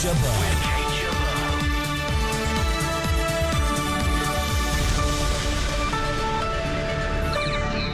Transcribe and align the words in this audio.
Jabbar. 0.00 0.70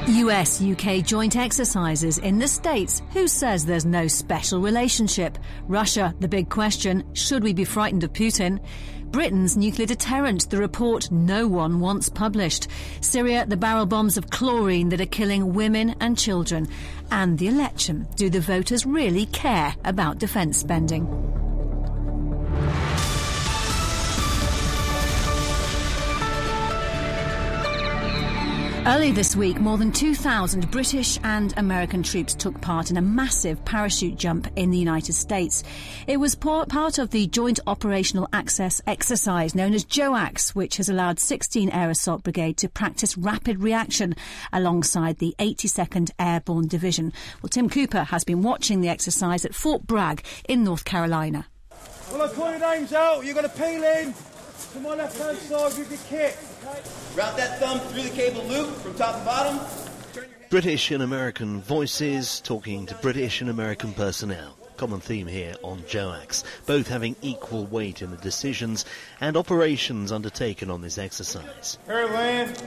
US 0.07 0.62
UK 0.62 1.04
joint 1.04 1.34
exercises 1.34 2.18
in 2.18 2.39
the 2.39 2.46
States. 2.46 3.03
Who 3.12 3.27
says 3.27 3.66
there's 3.66 3.84
no 3.84 4.07
special 4.07 4.61
relationship? 4.61 5.36
Russia, 5.66 6.14
the 6.21 6.29
big 6.29 6.49
question. 6.49 7.03
Should 7.14 7.43
we 7.43 7.53
be 7.53 7.64
frightened 7.64 8.04
of 8.04 8.13
Putin? 8.13 8.61
Britain's 9.07 9.57
nuclear 9.57 9.88
deterrent, 9.88 10.49
the 10.49 10.58
report 10.58 11.11
no 11.11 11.49
one 11.49 11.80
wants 11.80 12.08
published. 12.08 12.68
Syria, 13.00 13.46
the 13.46 13.57
barrel 13.57 13.86
bombs 13.86 14.16
of 14.16 14.30
chlorine 14.30 14.91
that 14.91 15.00
are 15.00 15.07
killing 15.07 15.54
women 15.54 15.96
and 16.00 16.16
children. 16.16 16.68
And 17.11 17.36
the 17.36 17.49
election. 17.49 18.07
Do 18.14 18.30
the 18.30 18.41
voters 18.41 18.86
really 18.86 19.27
care 19.27 19.75
about 19.85 20.18
defence 20.18 20.58
spending? 20.58 21.46
Early 28.86 29.11
this 29.11 29.35
week, 29.35 29.58
more 29.58 29.79
than 29.79 29.90
2,000 29.90 30.71
British 30.71 31.18
and 31.25 31.53
American 31.57 32.05
troops 32.05 32.34
took 32.34 32.61
part 32.61 32.89
in 32.89 32.97
a 32.97 33.03
massive 33.03 33.64
parachute 33.64 34.17
jump 34.17 34.47
in 34.55 34.70
the 34.70 34.78
United 34.78 35.14
States. 35.14 35.64
It 36.06 36.19
was 36.19 36.36
part 36.36 36.98
of 36.98 37.11
the 37.11 37.27
Joint 37.27 37.58
Operational 37.66 38.28
Access 38.33 38.80
exercise 38.86 39.56
known 39.56 39.75
as 39.75 39.84
JOAX, 39.84 40.55
which 40.55 40.77
has 40.77 40.88
allowed 40.88 41.19
16 41.19 41.69
Air 41.70 41.91
Assault 41.91 42.22
Brigade 42.22 42.58
to 42.58 42.69
practice 42.69 43.19
rapid 43.19 43.60
reaction 43.60 44.14
alongside 44.52 45.19
the 45.19 45.34
82nd 45.41 46.12
Airborne 46.20 46.69
Division. 46.69 47.12
Well, 47.42 47.50
Tim 47.50 47.69
Cooper 47.69 48.05
has 48.05 48.22
been 48.22 48.42
watching 48.42 48.82
the 48.82 48.88
exercise 48.88 49.44
at 49.44 49.53
Fort 49.53 49.84
Bragg 49.84 50.25
in 50.48 50.62
North 50.62 50.84
Carolina. 50.84 51.48
Well, 52.12 52.22
I 52.22 52.32
call 52.32 52.50
your 52.53 52.60
names 52.60 52.92
out. 52.92 53.25
You're 53.25 53.34
going 53.34 53.50
to 53.50 53.56
peel 53.56 53.82
in 53.82 54.14
to 54.75 54.80
my 54.80 54.94
left 54.94 55.19
hand 55.19 55.38
side 55.38 55.77
with 55.77 55.91
your 55.91 56.00
kit. 56.08 56.38
Route 57.14 57.36
that 57.36 57.59
thumb 57.61 57.81
through 57.81 58.03
the 58.03 58.11
cable 58.11 58.42
loop 58.45 58.75
from 58.77 58.95
top 58.95 59.19
to 59.19 59.25
bottom. 59.25 59.61
British 60.50 60.91
and 60.91 61.03
American 61.03 61.61
voices 61.61 62.41
talking 62.41 62.86
to 62.86 62.95
British 62.97 63.41
and 63.41 63.50
American 63.50 63.92
personnel. 63.92 64.56
Common 64.77 65.00
theme 65.00 65.27
here 65.27 65.55
on 65.62 65.81
JOAX, 65.83 66.44
both 66.67 66.89
having 66.89 67.17
equal 67.22 67.64
weight 67.67 68.03
in 68.03 68.11
the 68.11 68.17
decisions 68.19 68.84
and 69.20 69.37
operations 69.37 70.12
undertaken 70.12 70.70
on 70.70 70.83
this 70.83 70.98
exercise. 70.98 71.78
Here, 71.87 72.06
land. 72.06 72.62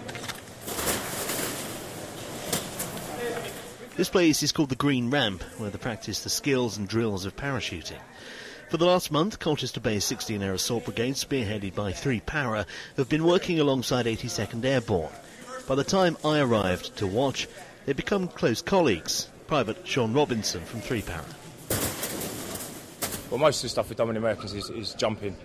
This 3.96 4.10
place 4.10 4.42
is 4.44 4.52
called 4.52 4.70
the 4.70 4.76
Green 4.76 5.10
Ramp, 5.10 5.44
where 5.58 5.70
they 5.70 5.78
practice 5.78 6.24
the 6.24 6.30
skills 6.30 6.78
and 6.78 6.88
drills 6.88 7.26
of 7.26 7.36
parachuting. 7.36 8.00
For 8.70 8.78
the 8.78 8.86
last 8.86 9.12
month, 9.12 9.40
Colchester 9.40 9.80
Bay's 9.80 10.06
16 10.06 10.44
Air 10.44 10.54
Assault 10.54 10.86
Brigade, 10.86 11.16
spearheaded 11.16 11.74
by 11.74 11.92
3 11.92 12.20
Para, 12.20 12.68
have 12.98 13.10
been 13.10 13.24
working 13.24 13.60
alongside 13.60 14.06
82nd 14.06 14.64
Airborne. 14.64 15.10
By 15.68 15.74
the 15.74 15.84
time 15.84 16.18
I 16.24 16.40
arrived 16.40 16.96
to 16.98 17.08
watch, 17.08 17.48
they'd 17.88 17.96
become 17.96 18.28
close 18.28 18.62
colleagues. 18.62 19.28
Private 19.48 19.88
Sean 19.88 20.14
Robinson 20.14 20.64
from 20.66 20.82
3 20.82 21.02
Para. 21.02 21.26
Well, 23.32 23.40
most 23.40 23.58
of 23.58 23.64
the 23.64 23.70
stuff 23.70 23.90
we've 23.90 23.98
done 23.98 24.10
with 24.10 24.14
the 24.14 24.20
Americans 24.20 24.54
is, 24.54 24.70
is 24.70 24.94
jumping. 24.94 25.36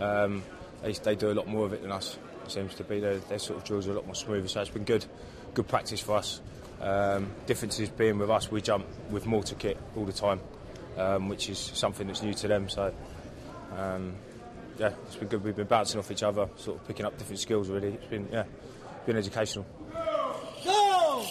Um, 0.00 0.42
they, 0.82 0.90
they, 0.92 1.14
do 1.14 1.30
a 1.30 1.34
lot 1.34 1.46
more 1.46 1.64
of 1.64 1.72
it 1.72 1.82
than 1.82 1.92
us, 1.92 2.18
it 2.44 2.50
seems 2.50 2.74
to 2.74 2.82
be. 2.82 2.98
Their, 2.98 3.18
their 3.18 3.38
sort 3.38 3.60
of 3.60 3.64
drills 3.64 3.86
are 3.86 3.92
a 3.92 3.94
lot 3.94 4.06
more 4.06 4.16
smoother, 4.16 4.48
so 4.48 4.60
it's 4.60 4.70
been 4.70 4.82
good, 4.82 5.04
good 5.54 5.68
practice 5.68 6.00
for 6.00 6.16
us. 6.16 6.40
Um, 6.80 7.30
differences 7.46 7.90
being 7.90 8.18
with 8.18 8.28
us, 8.28 8.50
we 8.50 8.60
jump 8.60 8.86
with 9.08 9.24
mortar 9.24 9.54
kit 9.54 9.78
all 9.94 10.04
the 10.04 10.12
time 10.12 10.40
um, 10.96 11.28
which 11.28 11.48
is 11.48 11.58
something 11.58 12.06
that's 12.06 12.22
new 12.22 12.34
to 12.34 12.48
them. 12.48 12.68
So, 12.68 12.94
um, 13.76 14.14
yeah, 14.78 14.92
it's 15.06 15.16
been 15.16 15.28
good. 15.28 15.44
We've 15.44 15.56
been 15.56 15.66
bouncing 15.66 15.98
off 15.98 16.10
each 16.10 16.22
other, 16.22 16.48
sort 16.56 16.80
of 16.80 16.86
picking 16.86 17.06
up 17.06 17.18
different 17.18 17.40
skills. 17.40 17.68
Really, 17.68 17.94
it's 17.94 18.06
been 18.06 18.28
yeah, 18.32 18.44
been 19.06 19.16
educational. 19.16 19.66
Go! 20.64 21.26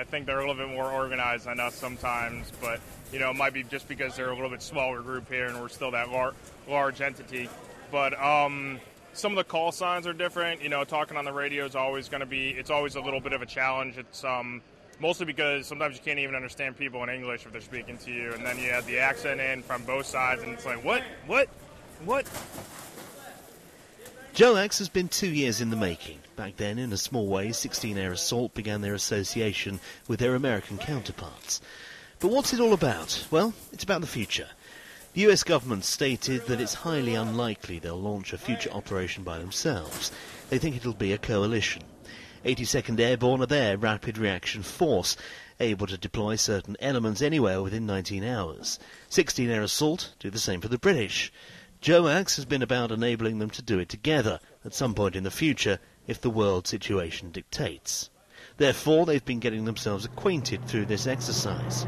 I 0.00 0.04
think 0.04 0.24
they're 0.24 0.38
a 0.38 0.40
little 0.40 0.54
bit 0.54 0.74
more 0.74 0.90
organized 0.90 1.44
than 1.44 1.60
us 1.60 1.74
sometimes, 1.74 2.50
but 2.58 2.80
you 3.12 3.18
know, 3.18 3.30
it 3.30 3.36
might 3.36 3.52
be 3.52 3.62
just 3.62 3.86
because 3.86 4.16
they're 4.16 4.30
a 4.30 4.34
little 4.34 4.48
bit 4.48 4.62
smaller 4.62 5.02
group 5.02 5.28
here 5.28 5.46
and 5.46 5.60
we're 5.60 5.68
still 5.68 5.90
that 5.90 6.10
lar- 6.10 6.34
large 6.66 7.02
entity. 7.02 7.50
But 7.92 8.18
um, 8.18 8.80
some 9.12 9.32
of 9.32 9.36
the 9.36 9.44
call 9.44 9.72
signs 9.72 10.06
are 10.06 10.12
different. 10.12 10.62
You 10.62 10.68
know, 10.68 10.84
talking 10.84 11.16
on 11.16 11.24
the 11.24 11.32
radio 11.32 11.64
is 11.64 11.74
always 11.74 12.08
going 12.08 12.20
to 12.20 12.26
be, 12.26 12.50
it's 12.50 12.70
always 12.70 12.94
a 12.94 13.00
little 13.00 13.20
bit 13.20 13.32
of 13.32 13.42
a 13.42 13.46
challenge. 13.46 13.98
It's 13.98 14.24
um, 14.24 14.62
mostly 15.00 15.26
because 15.26 15.66
sometimes 15.66 15.96
you 15.96 16.02
can't 16.04 16.18
even 16.18 16.34
understand 16.34 16.76
people 16.76 17.02
in 17.02 17.08
English 17.08 17.46
if 17.46 17.52
they're 17.52 17.60
speaking 17.60 17.98
to 17.98 18.10
you. 18.10 18.32
And 18.32 18.44
then 18.44 18.58
you 18.58 18.70
have 18.70 18.86
the 18.86 18.98
accent 18.98 19.40
in 19.40 19.62
from 19.62 19.82
both 19.84 20.06
sides, 20.06 20.42
and 20.42 20.52
it's 20.52 20.66
like, 20.66 20.84
what? 20.84 21.02
What? 21.26 21.48
What? 22.04 22.26
JOAX 24.34 24.78
has 24.78 24.88
been 24.88 25.08
two 25.08 25.28
years 25.28 25.60
in 25.60 25.70
the 25.70 25.76
making. 25.76 26.18
Back 26.36 26.56
then, 26.56 26.78
in 26.78 26.92
a 26.92 26.96
small 26.96 27.26
way, 27.26 27.52
16 27.52 27.98
Air 27.98 28.12
Assault 28.12 28.54
began 28.54 28.80
their 28.80 28.94
association 28.94 29.80
with 30.08 30.20
their 30.20 30.34
American 30.34 30.78
counterparts. 30.78 31.60
But 32.20 32.30
what's 32.30 32.52
it 32.52 32.60
all 32.60 32.72
about? 32.72 33.26
Well, 33.30 33.52
it's 33.72 33.84
about 33.84 34.02
the 34.02 34.06
future. 34.06 34.46
The 35.12 35.22
US 35.22 35.42
government 35.42 35.84
stated 35.84 36.46
that 36.46 36.60
it's 36.60 36.86
highly 36.86 37.16
unlikely 37.16 37.80
they'll 37.80 38.00
launch 38.00 38.32
a 38.32 38.38
future 38.38 38.70
operation 38.70 39.24
by 39.24 39.38
themselves. 39.38 40.12
They 40.50 40.58
think 40.58 40.76
it'll 40.76 40.94
be 40.94 41.12
a 41.12 41.18
coalition. 41.18 41.82
82nd 42.44 43.00
Airborne 43.00 43.42
are 43.42 43.46
their 43.46 43.76
rapid 43.76 44.18
reaction 44.18 44.62
force, 44.62 45.16
able 45.58 45.88
to 45.88 45.98
deploy 45.98 46.36
certain 46.36 46.76
elements 46.78 47.22
anywhere 47.22 47.60
within 47.60 47.86
19 47.86 48.22
hours. 48.22 48.78
16 49.08 49.50
Air 49.50 49.62
Assault 49.62 50.14
do 50.20 50.30
the 50.30 50.38
same 50.38 50.60
for 50.60 50.68
the 50.68 50.78
British. 50.78 51.32
JOAX 51.82 52.36
has 52.36 52.44
been 52.44 52.62
about 52.62 52.92
enabling 52.92 53.40
them 53.40 53.50
to 53.50 53.62
do 53.62 53.80
it 53.80 53.88
together 53.88 54.38
at 54.64 54.74
some 54.74 54.94
point 54.94 55.16
in 55.16 55.24
the 55.24 55.30
future 55.32 55.80
if 56.06 56.20
the 56.20 56.30
world 56.30 56.68
situation 56.68 57.32
dictates. 57.32 58.10
Therefore, 58.58 59.06
they've 59.06 59.24
been 59.24 59.40
getting 59.40 59.64
themselves 59.64 60.04
acquainted 60.04 60.66
through 60.66 60.84
this 60.84 61.08
exercise 61.08 61.84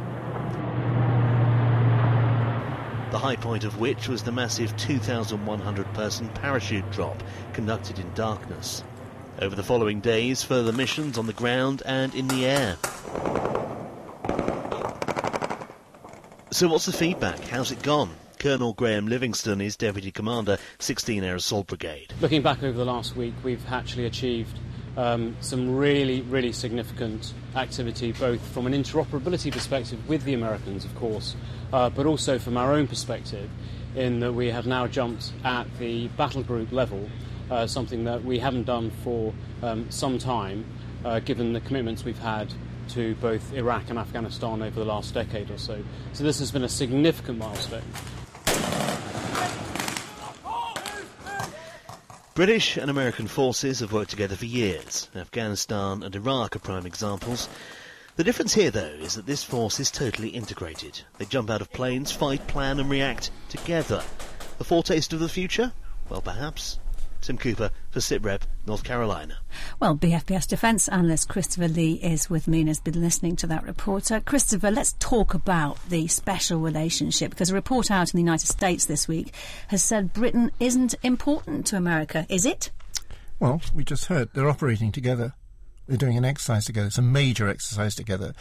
the 3.13 3.19
high 3.19 3.37
point 3.37 3.65
of 3.65 3.79
which 3.79 4.09
was 4.09 4.23
the 4.23 4.33
massive 4.33 4.75
2,100 4.79 5.95
person 5.95 6.29
parachute 6.31 6.91
drop 6.91 7.23
conducted 7.53 7.99
in 7.99 8.11
darkness. 8.15 8.83
Over 9.39 9.55
the 9.55 9.63
following 9.63 10.01
days, 10.01 10.43
further 10.43 10.73
missions 10.73 11.19
on 11.19 11.27
the 11.27 11.35
ground 11.35 11.83
and 11.85 12.15
in 12.15 12.27
the 12.29 12.47
air. 12.47 12.77
So, 16.51 16.69
what's 16.69 16.87
the 16.87 16.93
feedback? 16.93 17.39
How's 17.41 17.71
it 17.71 17.83
gone? 17.83 18.15
Colonel 18.39 18.73
Graham 18.73 19.07
Livingston 19.07 19.61
is 19.61 19.77
Deputy 19.77 20.11
Commander, 20.11 20.57
16 20.79 21.23
Air 21.23 21.37
Assault 21.37 21.67
Brigade. 21.67 22.15
Looking 22.23 22.43
back 22.43 22.63
over 22.63 22.77
the 22.77 22.85
last 22.85 23.15
week, 23.15 23.35
we've 23.45 23.65
actually 23.71 24.07
achieved 24.07 24.59
um, 24.97 25.37
some 25.41 25.77
really, 25.77 26.23
really 26.23 26.53
significant 26.53 27.33
activity, 27.55 28.13
both 28.13 28.41
from 28.53 28.67
an 28.67 28.73
interoperability 28.73 29.53
perspective 29.53 29.99
with 30.09 30.25
the 30.25 30.35
Americans, 30.35 30.85
of 30.85 30.95
course, 30.97 31.35
uh, 31.73 31.89
but 31.91 32.07
also 32.07 32.39
from 32.39 32.57
our 32.57 32.73
own 32.73 32.87
perspective, 32.87 33.49
in 33.95 34.21
that 34.21 34.33
we 34.33 34.51
have 34.51 34.67
now 34.67 34.87
jumped 34.87 35.33
at 35.45 35.67
the 35.79 36.09
battle 36.09 36.43
group 36.43 36.73
level, 36.73 37.09
uh, 37.51 37.67
something 37.67 38.05
that 38.05 38.25
we 38.25 38.39
haven't 38.39 38.65
done 38.65 38.91
for 39.03 39.33
um, 39.63 39.91
some 39.91 40.19
time, 40.19 40.65
uh, 41.05 41.21
given 41.21 41.53
the 41.53 41.61
commitments 41.61 42.05
we've 42.05 42.19
had 42.19 42.53
to 42.89 43.15
both 43.17 43.53
Iraq 43.53 43.91
and 43.91 43.99
Afghanistan 43.99 44.63
over 44.63 44.79
the 44.79 44.85
last 44.85 45.15
decade 45.15 45.51
or 45.51 45.59
so. 45.59 45.83
So 46.13 46.25
this 46.25 46.39
has 46.41 46.51
been 46.51 46.65
a 46.65 46.69
significant 46.69 47.39
milestone. 47.39 47.83
British 52.35 52.79
and 52.79 52.91
American 52.91 53.29
forces 53.29 53.81
have 53.81 53.93
worked 53.93 54.09
together 54.09 54.37
for 54.37 54.47
years. 54.47 55.11
Afghanistan 55.15 56.03
and 56.03 56.17
Iraq 56.17 56.57
are 56.57 56.61
prime 56.61 56.87
examples. 56.87 57.47
The 58.17 58.25
difference 58.25 58.55
here, 58.55 58.71
though, 58.71 58.81
is 58.81 59.17
that 59.17 59.27
this 59.27 59.45
force 59.45 59.79
is 59.79 59.91
totally 59.91 60.31
integrated. 60.31 61.03
They 61.19 61.27
jump 61.27 61.51
out 61.51 61.61
of 61.61 61.71
planes, 61.75 62.11
fight, 62.11 62.47
plan, 62.47 62.81
and 62.81 62.89
react 62.89 63.31
together. 63.51 64.03
A 64.59 64.65
foretaste 64.65 65.13
of 65.13 65.21
the 65.21 65.29
future? 65.29 65.73
Well, 66.09 66.23
perhaps. 66.23 66.79
Tim 67.21 67.37
Cooper 67.37 67.71
for 67.91 68.01
SITREP, 68.01 68.45
North 68.67 68.85
Carolina. 68.85 69.39
Well, 69.81 69.97
BFBS 69.97 70.47
defence 70.47 70.89
analyst 70.89 71.29
Christopher 71.29 71.69
Lee 71.69 71.95
is 71.95 72.31
with 72.31 72.47
me 72.47 72.61
and 72.61 72.69
has 72.69 72.81
been 72.81 73.01
listening 73.01 73.37
to 73.37 73.47
that 73.49 73.65
report. 73.65 74.11
Uh, 74.11 74.21
Christopher, 74.21 74.71
let's 74.71 74.95
talk 74.99 75.35
about 75.35 75.79
the 75.89 76.07
special 76.07 76.61
relationship 76.61 77.31
because 77.31 77.51
a 77.51 77.55
report 77.55 77.91
out 77.91 78.13
in 78.13 78.19
the 78.19 78.23
United 78.23 78.47
States 78.47 78.87
this 78.87 79.09
week 79.09 79.35
has 79.69 79.83
said 79.83 80.13
Britain 80.13 80.53
isn't 80.61 80.95
important 81.03 81.67
to 81.67 81.77
America, 81.77 82.27
is 82.29 82.47
it? 82.47 82.71
Well, 83.41 83.61
we 83.75 83.83
just 83.83 84.07
heard 84.07 84.31
they're 84.33 84.49
operating 84.49 84.93
together. 84.93 85.35
They're 85.89 85.97
doing 85.97 86.17
an 86.17 86.25
exercise 86.25 86.65
together. 86.65 86.87
It's 86.87 86.99
a 86.99 87.03
major 87.03 87.49
exercise 87.49 87.97
together. 87.97 88.35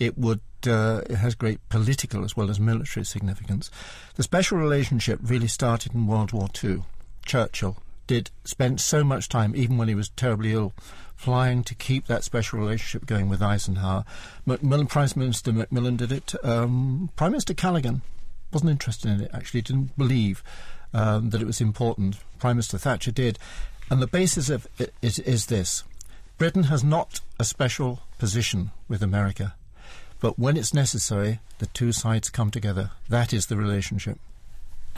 It 0.00 0.18
would 0.18 0.40
uh, 0.66 1.02
it 1.08 1.16
has 1.16 1.36
great 1.36 1.66
political 1.68 2.24
as 2.24 2.36
well 2.36 2.50
as 2.50 2.58
military 2.58 3.06
significance. 3.06 3.70
The 4.16 4.24
special 4.24 4.58
relationship 4.58 5.20
really 5.22 5.46
started 5.46 5.94
in 5.94 6.08
World 6.08 6.32
War 6.32 6.48
II. 6.62 6.82
Churchill 7.24 7.76
did 8.10 8.28
spent 8.42 8.80
so 8.80 9.04
much 9.04 9.28
time, 9.28 9.54
even 9.54 9.78
when 9.78 9.86
he 9.86 9.94
was 9.94 10.08
terribly 10.08 10.52
ill, 10.52 10.72
flying 11.14 11.62
to 11.62 11.76
keep 11.76 12.08
that 12.08 12.24
special 12.24 12.58
relationship 12.58 13.06
going 13.06 13.28
with 13.28 13.40
Eisenhower. 13.40 14.04
Macmillan, 14.44 14.88
Prime 14.88 15.08
Minister 15.14 15.52
Macmillan 15.52 15.94
did 15.94 16.10
it. 16.10 16.34
Um, 16.44 17.10
Prime 17.14 17.30
Minister 17.30 17.54
Callaghan 17.54 18.02
wasn't 18.52 18.72
interested 18.72 19.12
in 19.12 19.20
it, 19.20 19.30
actually, 19.32 19.62
didn't 19.62 19.96
believe 19.96 20.42
um, 20.92 21.30
that 21.30 21.40
it 21.40 21.46
was 21.46 21.60
important. 21.60 22.16
Prime 22.40 22.56
Minister 22.56 22.78
Thatcher 22.78 23.12
did. 23.12 23.38
And 23.88 24.02
the 24.02 24.08
basis 24.08 24.50
of 24.50 24.66
it 24.76 24.92
is, 25.00 25.20
is 25.20 25.46
this 25.46 25.84
Britain 26.36 26.64
has 26.64 26.82
not 26.82 27.20
a 27.38 27.44
special 27.44 28.00
position 28.18 28.72
with 28.88 29.04
America. 29.04 29.54
But 30.18 30.36
when 30.36 30.56
it's 30.56 30.74
necessary, 30.74 31.38
the 31.60 31.66
two 31.66 31.92
sides 31.92 32.28
come 32.28 32.50
together. 32.50 32.90
That 33.08 33.32
is 33.32 33.46
the 33.46 33.56
relationship. 33.56 34.18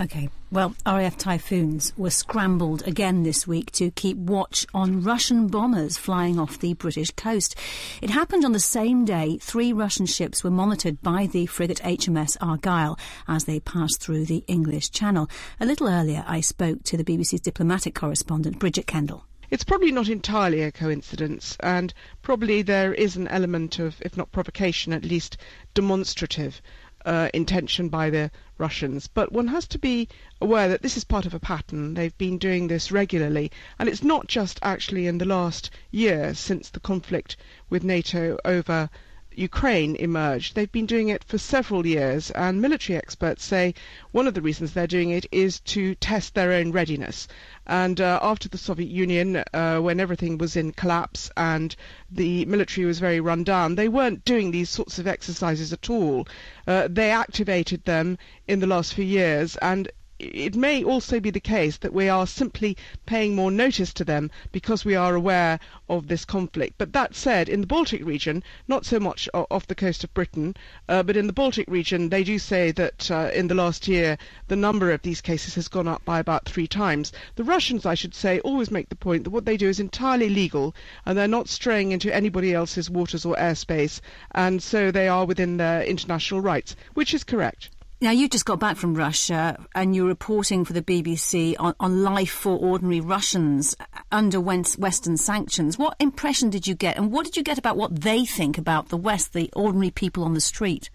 Okay. 0.00 0.30
Well, 0.50 0.74
RAF 0.86 1.18
Typhoons 1.18 1.92
were 1.96 2.10
scrambled 2.10 2.82
again 2.86 3.22
this 3.22 3.46
week 3.46 3.70
to 3.72 3.90
keep 3.90 4.16
watch 4.16 4.66
on 4.72 5.02
Russian 5.02 5.48
bombers 5.48 5.98
flying 5.98 6.38
off 6.38 6.58
the 6.58 6.74
British 6.74 7.10
coast. 7.10 7.54
It 8.00 8.10
happened 8.10 8.44
on 8.44 8.52
the 8.52 8.58
same 8.58 9.04
day 9.04 9.38
three 9.40 9.72
Russian 9.72 10.06
ships 10.06 10.42
were 10.42 10.50
monitored 10.50 11.02
by 11.02 11.26
the 11.26 11.46
frigate 11.46 11.80
HMS 11.82 12.36
Argyll 12.40 12.98
as 13.28 13.44
they 13.44 13.60
passed 13.60 14.00
through 14.00 14.24
the 14.24 14.44
English 14.46 14.90
Channel. 14.90 15.28
A 15.60 15.66
little 15.66 15.88
earlier, 15.88 16.24
I 16.26 16.40
spoke 16.40 16.82
to 16.84 16.96
the 16.96 17.04
BBC's 17.04 17.40
diplomatic 17.40 17.94
correspondent, 17.94 18.58
Bridget 18.58 18.86
Kendall. 18.86 19.24
It's 19.52 19.64
probably 19.64 19.92
not 19.92 20.08
entirely 20.08 20.62
a 20.62 20.72
coincidence, 20.72 21.58
and 21.60 21.92
probably 22.22 22.62
there 22.62 22.94
is 22.94 23.16
an 23.16 23.28
element 23.28 23.78
of, 23.78 23.96
if 24.00 24.16
not 24.16 24.32
provocation, 24.32 24.94
at 24.94 25.04
least 25.04 25.36
demonstrative 25.74 26.62
uh, 27.04 27.28
intention 27.34 27.88
by 27.88 28.10
the 28.10 28.30
Russians. 28.58 29.06
But 29.06 29.32
one 29.32 29.48
has 29.48 29.66
to 29.68 29.78
be 29.78 30.08
aware 30.40 30.68
that 30.68 30.82
this 30.82 30.96
is 30.96 31.04
part 31.04 31.26
of 31.26 31.34
a 31.34 31.40
pattern. 31.40 31.94
They've 31.94 32.16
been 32.18 32.38
doing 32.38 32.68
this 32.68 32.92
regularly, 32.92 33.50
and 33.78 33.88
it's 33.88 34.02
not 34.02 34.26
just 34.26 34.58
actually 34.62 35.06
in 35.06 35.18
the 35.18 35.24
last 35.24 35.70
year 35.90 36.34
since 36.34 36.70
the 36.70 36.80
conflict 36.80 37.36
with 37.70 37.84
NATO 37.84 38.38
over 38.44 38.90
Ukraine 39.36 39.96
emerged. 39.96 40.54
They've 40.54 40.70
been 40.70 40.86
doing 40.86 41.08
it 41.08 41.24
for 41.24 41.38
several 41.38 41.86
years, 41.86 42.30
and 42.32 42.60
military 42.60 42.96
experts 42.96 43.44
say 43.44 43.74
one 44.10 44.26
of 44.26 44.34
the 44.34 44.42
reasons 44.42 44.72
they're 44.72 44.86
doing 44.86 45.10
it 45.10 45.26
is 45.32 45.60
to 45.60 45.94
test 45.96 46.34
their 46.34 46.52
own 46.52 46.72
readiness. 46.72 47.28
And 47.66 48.00
uh, 48.00 48.18
after 48.22 48.48
the 48.48 48.58
Soviet 48.58 48.90
Union, 48.90 49.42
uh, 49.52 49.78
when 49.78 50.00
everything 50.00 50.38
was 50.38 50.56
in 50.56 50.72
collapse 50.72 51.30
and 51.36 51.74
the 52.10 52.44
military 52.44 52.86
was 52.86 52.98
very 52.98 53.20
run 53.20 53.44
down, 53.44 53.74
they 53.74 53.88
weren't 53.88 54.24
doing 54.24 54.50
these 54.50 54.70
sorts 54.70 54.98
of 54.98 55.06
exercises 55.06 55.72
at 55.72 55.88
all. 55.88 56.26
Uh, 56.66 56.88
they 56.90 57.10
activated 57.10 57.84
them 57.84 58.18
in 58.46 58.60
the 58.60 58.66
last 58.66 58.94
few 58.94 59.04
years, 59.04 59.56
and 59.56 59.90
it 60.22 60.54
may 60.54 60.84
also 60.84 61.18
be 61.18 61.30
the 61.30 61.40
case 61.40 61.78
that 61.78 61.92
we 61.92 62.08
are 62.08 62.28
simply 62.28 62.76
paying 63.06 63.34
more 63.34 63.50
notice 63.50 63.92
to 63.92 64.04
them 64.04 64.30
because 64.52 64.84
we 64.84 64.94
are 64.94 65.16
aware 65.16 65.58
of 65.88 66.06
this 66.06 66.24
conflict. 66.24 66.74
But 66.78 66.92
that 66.92 67.16
said, 67.16 67.48
in 67.48 67.60
the 67.60 67.66
Baltic 67.66 68.04
region, 68.04 68.44
not 68.68 68.86
so 68.86 69.00
much 69.00 69.28
off 69.34 69.66
the 69.66 69.74
coast 69.74 70.04
of 70.04 70.14
Britain, 70.14 70.54
uh, 70.88 71.02
but 71.02 71.16
in 71.16 71.26
the 71.26 71.32
Baltic 71.32 71.66
region, 71.68 72.08
they 72.08 72.22
do 72.22 72.38
say 72.38 72.70
that 72.70 73.10
uh, 73.10 73.30
in 73.34 73.48
the 73.48 73.56
last 73.56 73.88
year 73.88 74.16
the 74.46 74.54
number 74.54 74.92
of 74.92 75.02
these 75.02 75.20
cases 75.20 75.56
has 75.56 75.66
gone 75.66 75.88
up 75.88 76.04
by 76.04 76.20
about 76.20 76.44
three 76.44 76.68
times. 76.68 77.10
The 77.34 77.42
Russians, 77.42 77.84
I 77.84 77.94
should 77.94 78.14
say, 78.14 78.38
always 78.40 78.70
make 78.70 78.90
the 78.90 78.94
point 78.94 79.24
that 79.24 79.30
what 79.30 79.44
they 79.44 79.56
do 79.56 79.68
is 79.68 79.80
entirely 79.80 80.28
legal 80.28 80.72
and 81.04 81.18
they're 81.18 81.26
not 81.26 81.48
straying 81.48 81.90
into 81.90 82.14
anybody 82.14 82.54
else's 82.54 82.88
waters 82.88 83.24
or 83.24 83.34
airspace, 83.34 84.00
and 84.30 84.62
so 84.62 84.92
they 84.92 85.08
are 85.08 85.24
within 85.24 85.56
their 85.56 85.82
international 85.82 86.40
rights, 86.40 86.76
which 86.94 87.12
is 87.12 87.24
correct. 87.24 87.70
Now, 88.02 88.10
you 88.10 88.28
just 88.28 88.44
got 88.44 88.58
back 88.58 88.78
from 88.78 88.94
Russia 88.94 89.64
and 89.76 89.94
you're 89.94 90.08
reporting 90.08 90.64
for 90.64 90.72
the 90.72 90.82
BBC 90.82 91.54
on, 91.60 91.76
on 91.78 92.02
life 92.02 92.32
for 92.32 92.58
ordinary 92.58 93.00
Russians 93.00 93.76
uh, 93.78 93.84
under 94.10 94.40
Western 94.40 95.16
sanctions. 95.16 95.78
What 95.78 95.94
impression 96.00 96.50
did 96.50 96.66
you 96.66 96.74
get, 96.74 96.96
and 96.96 97.12
what 97.12 97.26
did 97.26 97.36
you 97.36 97.44
get 97.44 97.58
about 97.58 97.76
what 97.76 98.00
they 98.00 98.24
think 98.24 98.58
about 98.58 98.88
the 98.88 98.96
West, 98.96 99.34
the 99.34 99.52
ordinary 99.54 99.92
people 99.92 100.24
on 100.24 100.34
the 100.34 100.40
street? 100.40 100.90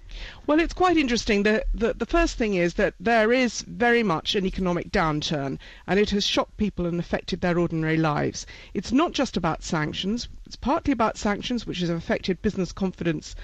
Well, 0.47 0.59
it's 0.59 0.73
quite 0.73 0.97
interesting. 0.97 1.43
The, 1.43 1.65
the, 1.73 1.93
the, 1.93 2.05
first 2.05 2.37
thing 2.37 2.55
is 2.55 2.73
that 2.73 2.95
there 2.99 3.31
is 3.31 3.61
very 3.61 4.03
much 4.03 4.35
an 4.35 4.45
economic 4.45 4.91
downturn, 4.91 5.59
and 5.85 5.99
it 5.99 6.09
has 6.09 6.25
shocked 6.25 6.57
people 6.57 6.87
and 6.87 6.99
affected 6.99 7.39
their 7.39 7.57
ordinary 7.57 7.97
lives. 7.97 8.45
It's 8.73 8.91
not 8.91 9.13
just 9.13 9.37
about 9.37 9.63
sanctions, 9.63 10.27
it's 10.45 10.55
partly 10.55 10.91
about 10.91 11.17
sanctions, 11.17 11.67
which 11.67 11.79
has 11.79 11.89
affected 11.89 12.41
business 12.41 12.71
confidence 12.71 13.35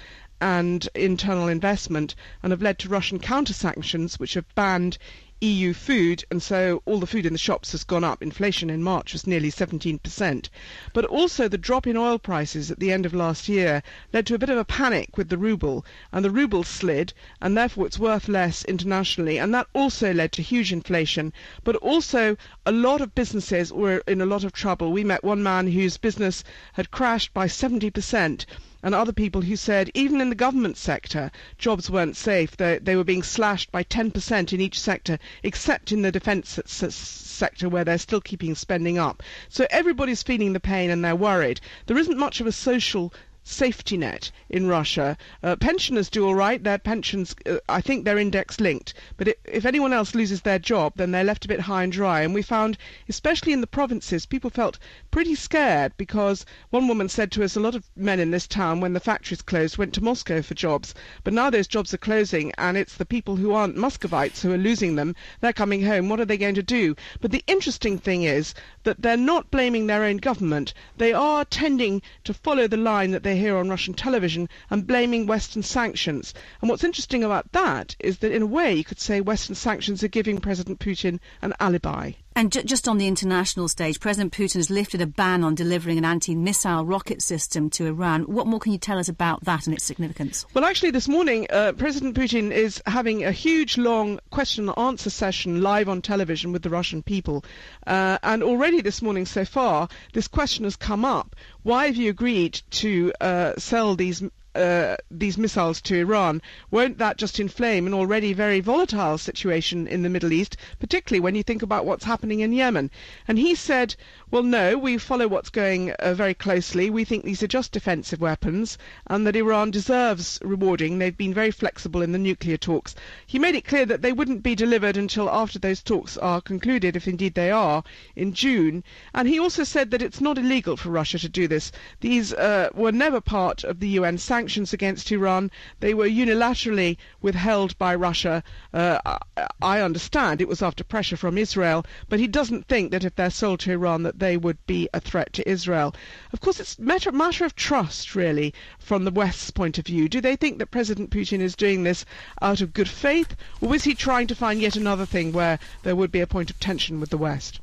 and 0.44 0.90
internal 0.94 1.48
investment 1.48 2.14
and 2.42 2.50
have 2.50 2.60
led 2.60 2.78
to 2.78 2.86
Russian 2.86 3.18
counter 3.18 3.54
sanctions, 3.54 4.18
which 4.20 4.34
have 4.34 4.44
banned 4.54 4.98
EU 5.40 5.72
food, 5.72 6.22
and 6.30 6.42
so 6.42 6.82
all 6.84 6.98
the 7.00 7.06
food 7.06 7.24
in 7.24 7.32
the 7.32 7.38
shops 7.38 7.72
has 7.72 7.82
gone 7.82 8.04
up. 8.04 8.22
Inflation 8.22 8.68
in 8.68 8.82
March 8.82 9.14
was 9.14 9.26
nearly 9.26 9.50
17%. 9.50 10.48
But 10.92 11.06
also 11.06 11.48
the 11.48 11.56
drop 11.56 11.86
in 11.86 11.96
oil 11.96 12.18
prices 12.18 12.70
at 12.70 12.78
the 12.78 12.92
end 12.92 13.06
of 13.06 13.14
last 13.14 13.48
year 13.48 13.82
led 14.12 14.26
to 14.26 14.34
a 14.34 14.38
bit 14.38 14.50
of 14.50 14.58
a 14.58 14.66
panic 14.66 15.16
with 15.16 15.30
the 15.30 15.38
ruble, 15.38 15.82
and 16.12 16.22
the 16.22 16.30
ruble 16.30 16.62
slid, 16.62 17.14
and 17.40 17.56
therefore 17.56 17.86
it's 17.86 17.98
worth 17.98 18.28
less 18.28 18.66
internationally, 18.66 19.38
and 19.38 19.54
that 19.54 19.66
also 19.72 20.12
led 20.12 20.30
to 20.32 20.42
huge 20.42 20.74
inflation. 20.74 21.32
But 21.62 21.76
also 21.76 22.36
a 22.66 22.72
lot 22.72 23.00
of 23.00 23.14
businesses 23.14 23.72
were 23.72 24.02
in 24.06 24.20
a 24.20 24.26
lot 24.26 24.44
of 24.44 24.52
trouble. 24.52 24.92
We 24.92 25.04
met 25.04 25.24
one 25.24 25.42
man 25.42 25.68
whose 25.68 25.96
business 25.96 26.44
had 26.74 26.90
crashed 26.90 27.32
by 27.32 27.46
70% 27.46 28.44
and 28.84 28.94
other 28.94 29.14
people 29.14 29.40
who 29.40 29.56
said 29.56 29.90
even 29.94 30.20
in 30.20 30.28
the 30.28 30.34
government 30.34 30.76
sector, 30.76 31.30
jobs 31.56 31.90
weren't 31.90 32.18
safe. 32.18 32.54
They, 32.54 32.78
they 32.78 32.96
were 32.96 33.02
being 33.02 33.22
slashed 33.22 33.72
by 33.72 33.82
10% 33.82 34.52
in 34.52 34.60
each 34.60 34.78
sector, 34.78 35.18
except 35.42 35.90
in 35.90 36.02
the 36.02 36.12
defence 36.12 36.60
sector 36.66 37.70
where 37.70 37.84
they're 37.84 37.96
still 37.96 38.20
keeping 38.20 38.54
spending 38.54 38.98
up. 38.98 39.22
So 39.48 39.66
everybody's 39.70 40.22
feeling 40.22 40.52
the 40.52 40.60
pain 40.60 40.90
and 40.90 41.02
they're 41.02 41.16
worried. 41.16 41.62
There 41.86 41.96
isn't 41.96 42.18
much 42.18 42.42
of 42.42 42.46
a 42.46 42.52
social 42.52 43.10
safety 43.44 43.96
net 43.96 44.30
in 44.48 44.66
Russia. 44.66 45.16
Uh, 45.42 45.54
pensioners 45.54 46.10
do 46.10 46.26
all 46.26 46.34
right. 46.34 46.64
Their 46.64 46.78
pensions, 46.78 47.36
uh, 47.46 47.58
I 47.68 47.80
think 47.80 48.04
they're 48.04 48.18
index 48.18 48.58
linked. 48.58 48.94
But 49.16 49.28
it, 49.28 49.40
if 49.44 49.66
anyone 49.66 49.92
else 49.92 50.14
loses 50.14 50.40
their 50.40 50.58
job, 50.58 50.94
then 50.96 51.10
they're 51.10 51.22
left 51.22 51.44
a 51.44 51.48
bit 51.48 51.60
high 51.60 51.84
and 51.84 51.92
dry. 51.92 52.22
And 52.22 52.34
we 52.34 52.42
found, 52.42 52.78
especially 53.08 53.52
in 53.52 53.60
the 53.60 53.66
provinces, 53.66 54.26
people 54.26 54.50
felt 54.50 54.78
pretty 55.10 55.34
scared 55.34 55.92
because 55.96 56.46
one 56.70 56.88
woman 56.88 57.08
said 57.08 57.30
to 57.32 57.44
us, 57.44 57.54
a 57.54 57.60
lot 57.60 57.74
of 57.74 57.84
men 57.94 58.18
in 58.18 58.30
this 58.30 58.46
town, 58.46 58.80
when 58.80 58.94
the 58.94 59.00
factories 59.00 59.42
closed, 59.42 59.76
went 59.78 59.92
to 59.94 60.02
Moscow 60.02 60.40
for 60.42 60.54
jobs. 60.54 60.94
But 61.22 61.34
now 61.34 61.50
those 61.50 61.68
jobs 61.68 61.92
are 61.92 61.98
closing, 61.98 62.52
and 62.56 62.76
it's 62.76 62.96
the 62.96 63.04
people 63.04 63.36
who 63.36 63.52
aren't 63.52 63.76
Muscovites 63.76 64.42
who 64.42 64.52
are 64.52 64.58
losing 64.58 64.96
them. 64.96 65.14
They're 65.40 65.52
coming 65.52 65.84
home. 65.84 66.08
What 66.08 66.20
are 66.20 66.24
they 66.24 66.38
going 66.38 66.54
to 66.54 66.62
do? 66.62 66.96
But 67.20 67.30
the 67.30 67.44
interesting 67.46 67.98
thing 67.98 68.22
is 68.22 68.54
that 68.84 69.02
they're 69.02 69.16
not 69.16 69.50
blaming 69.50 69.86
their 69.86 70.04
own 70.04 70.16
government. 70.16 70.72
They 70.96 71.12
are 71.12 71.44
tending 71.44 72.02
to 72.24 72.32
follow 72.32 72.66
the 72.66 72.76
line 72.76 73.10
that 73.10 73.22
they 73.22 73.33
they 73.34 73.40
hear 73.40 73.56
on 73.56 73.68
Russian 73.68 73.94
television 73.94 74.48
and 74.70 74.86
blaming 74.86 75.26
Western 75.26 75.64
sanctions. 75.64 76.34
And 76.60 76.70
what's 76.70 76.84
interesting 76.84 77.24
about 77.24 77.50
that 77.50 77.96
is 77.98 78.18
that, 78.18 78.30
in 78.30 78.42
a 78.42 78.46
way, 78.46 78.74
you 78.74 78.84
could 78.84 79.00
say 79.00 79.20
Western 79.20 79.56
sanctions 79.56 80.04
are 80.04 80.08
giving 80.08 80.40
President 80.40 80.78
Putin 80.78 81.18
an 81.42 81.52
alibi. 81.58 82.12
And 82.36 82.50
ju- 82.50 82.64
just 82.64 82.88
on 82.88 82.98
the 82.98 83.06
international 83.06 83.68
stage, 83.68 84.00
President 84.00 84.32
Putin 84.32 84.54
has 84.54 84.68
lifted 84.68 85.00
a 85.00 85.06
ban 85.06 85.44
on 85.44 85.54
delivering 85.54 85.98
an 85.98 86.04
anti 86.04 86.34
missile 86.34 86.84
rocket 86.84 87.22
system 87.22 87.70
to 87.70 87.86
Iran. 87.86 88.22
What 88.22 88.48
more 88.48 88.58
can 88.58 88.72
you 88.72 88.78
tell 88.78 88.98
us 88.98 89.08
about 89.08 89.44
that 89.44 89.66
and 89.66 89.74
its 89.74 89.84
significance? 89.84 90.44
Well, 90.52 90.64
actually, 90.64 90.90
this 90.90 91.06
morning, 91.06 91.46
uh, 91.50 91.72
President 91.72 92.16
Putin 92.16 92.50
is 92.50 92.82
having 92.86 93.24
a 93.24 93.30
huge, 93.30 93.78
long 93.78 94.18
question 94.30 94.68
and 94.68 94.76
answer 94.76 95.10
session 95.10 95.62
live 95.62 95.88
on 95.88 96.02
television 96.02 96.50
with 96.50 96.62
the 96.62 96.70
Russian 96.70 97.04
people. 97.04 97.44
Uh, 97.86 98.18
and 98.24 98.42
already 98.42 98.80
this 98.80 99.00
morning, 99.00 99.26
so 99.26 99.44
far, 99.44 99.88
this 100.12 100.26
question 100.26 100.64
has 100.64 100.74
come 100.74 101.04
up. 101.04 101.36
Why 101.62 101.86
have 101.86 101.96
you 101.96 102.10
agreed 102.10 102.60
to 102.72 103.12
uh, 103.20 103.52
sell 103.58 103.94
these 103.94 104.24
uh, 104.54 104.96
these 105.10 105.36
missiles 105.36 105.80
to 105.82 105.96
Iran, 105.96 106.40
won't 106.70 106.98
that 106.98 107.16
just 107.16 107.40
inflame 107.40 107.86
an 107.86 107.94
already 107.94 108.32
very 108.32 108.60
volatile 108.60 109.18
situation 109.18 109.86
in 109.86 110.02
the 110.02 110.08
Middle 110.08 110.32
East, 110.32 110.56
particularly 110.78 111.20
when 111.20 111.34
you 111.34 111.42
think 111.42 111.62
about 111.62 111.84
what's 111.84 112.04
happening 112.04 112.40
in 112.40 112.52
Yemen? 112.52 112.90
And 113.26 113.38
he 113.38 113.54
said, 113.54 113.96
well, 114.30 114.42
no, 114.42 114.78
we 114.78 114.96
follow 114.98 115.26
what's 115.26 115.50
going 115.50 115.90
uh, 115.92 116.14
very 116.14 116.34
closely. 116.34 116.88
We 116.88 117.04
think 117.04 117.24
these 117.24 117.42
are 117.42 117.48
just 117.48 117.72
defensive 117.72 118.20
weapons 118.20 118.78
and 119.08 119.26
that 119.26 119.36
Iran 119.36 119.70
deserves 119.72 120.38
rewarding. 120.42 120.98
They've 120.98 121.16
been 121.16 121.34
very 121.34 121.50
flexible 121.50 122.02
in 122.02 122.12
the 122.12 122.18
nuclear 122.18 122.56
talks. 122.56 122.94
He 123.26 123.38
made 123.38 123.54
it 123.54 123.64
clear 123.64 123.86
that 123.86 124.02
they 124.02 124.12
wouldn't 124.12 124.42
be 124.42 124.54
delivered 124.54 124.96
until 124.96 125.28
after 125.30 125.58
those 125.58 125.82
talks 125.82 126.16
are 126.16 126.40
concluded, 126.40 126.94
if 126.96 127.08
indeed 127.08 127.34
they 127.34 127.50
are, 127.50 127.82
in 128.14 128.32
June. 128.32 128.84
And 129.12 129.28
he 129.28 129.38
also 129.38 129.64
said 129.64 129.90
that 129.90 130.02
it's 130.02 130.20
not 130.20 130.38
illegal 130.38 130.76
for 130.76 130.90
Russia 130.90 131.18
to 131.18 131.28
do 131.28 131.48
this. 131.48 131.72
These 132.00 132.32
uh, 132.32 132.68
were 132.74 132.92
never 132.92 133.20
part 133.20 133.64
of 133.64 133.80
the 133.80 133.88
UN 133.88 134.18
sanctions 134.18 134.43
against 134.72 135.10
Iran. 135.10 135.50
They 135.80 135.94
were 135.94 136.06
unilaterally 136.06 136.96
withheld 137.22 137.78
by 137.78 137.94
Russia. 137.94 138.42
Uh, 138.72 139.18
I 139.62 139.80
understand 139.80 140.40
it 140.40 140.48
was 140.48 140.62
after 140.62 140.84
pressure 140.84 141.16
from 141.16 141.38
Israel, 141.38 141.86
but 142.08 142.20
he 142.20 142.26
doesn't 142.26 142.68
think 142.68 142.90
that 142.90 143.04
if 143.04 143.14
they're 143.14 143.30
sold 143.30 143.60
to 143.60 143.72
Iran 143.72 144.02
that 144.02 144.18
they 144.18 144.36
would 144.36 144.58
be 144.66 144.88
a 144.92 145.00
threat 145.00 145.32
to 145.34 145.48
Israel. 145.48 145.94
Of 146.32 146.40
course, 146.40 146.60
it's 146.60 146.78
a 146.78 146.82
matter, 146.82 147.10
matter 147.10 147.44
of 147.44 147.56
trust, 147.56 148.14
really, 148.14 148.52
from 148.78 149.04
the 149.04 149.10
West's 149.10 149.50
point 149.50 149.78
of 149.78 149.86
view. 149.86 150.08
Do 150.08 150.20
they 150.20 150.36
think 150.36 150.58
that 150.58 150.70
President 150.70 151.10
Putin 151.10 151.40
is 151.40 151.56
doing 151.56 151.82
this 151.82 152.04
out 152.42 152.60
of 152.60 152.74
good 152.74 152.88
faith, 152.88 153.34
or 153.60 153.74
is 153.74 153.84
he 153.84 153.94
trying 153.94 154.26
to 154.26 154.34
find 154.34 154.60
yet 154.60 154.76
another 154.76 155.06
thing 155.06 155.32
where 155.32 155.58
there 155.82 155.96
would 155.96 156.12
be 156.12 156.20
a 156.20 156.26
point 156.26 156.50
of 156.50 156.60
tension 156.60 157.00
with 157.00 157.10
the 157.10 157.18
West? 157.18 157.60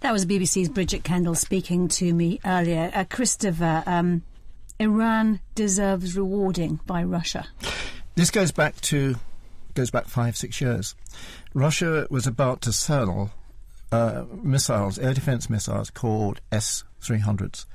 That 0.00 0.12
was 0.12 0.26
BBC's 0.26 0.68
Bridget 0.68 1.04
Kendall 1.04 1.34
speaking 1.34 1.88
to 1.88 2.12
me 2.12 2.40
earlier. 2.44 2.90
Uh, 2.94 3.04
Christopher, 3.04 3.82
um, 3.86 4.22
Iran 4.80 5.40
deserves 5.54 6.16
rewarding 6.16 6.80
by 6.86 7.04
Russia. 7.04 7.46
This 8.14 8.30
goes 8.30 8.50
back 8.50 8.80
to 8.80 9.16
goes 9.74 9.90
back 9.90 10.06
five 10.06 10.36
six 10.38 10.60
years. 10.60 10.94
Russia 11.52 12.06
was 12.10 12.26
about 12.26 12.62
to 12.62 12.72
sell 12.72 13.30
uh, 13.92 14.24
missiles, 14.42 14.98
air 14.98 15.12
defense 15.12 15.50
missiles 15.50 15.90
called 15.90 16.40
S 16.50 16.82
three 17.00 17.18
hundreds, 17.18 17.66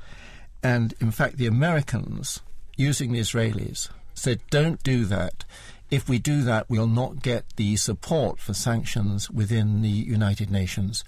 and 0.63 0.95
in 0.99 1.11
fact 1.11 1.37
the 1.37 1.45
Americans 1.45 2.41
using 2.75 3.11
the 3.11 3.19
Israelis 3.19 3.89
said, 4.15 4.41
"Don't 4.49 4.81
do 4.81 5.05
that." 5.05 5.45
If 5.91 6.09
we 6.09 6.17
do 6.17 6.41
that, 6.41 6.67
we'll 6.67 6.87
not 6.87 7.21
get 7.21 7.45
the 7.57 7.75
support 7.75 8.39
for 8.39 8.55
sanctions 8.55 9.29
within 9.29 9.83
the 9.83 9.87
United 9.87 10.49
Nations. 10.49 11.03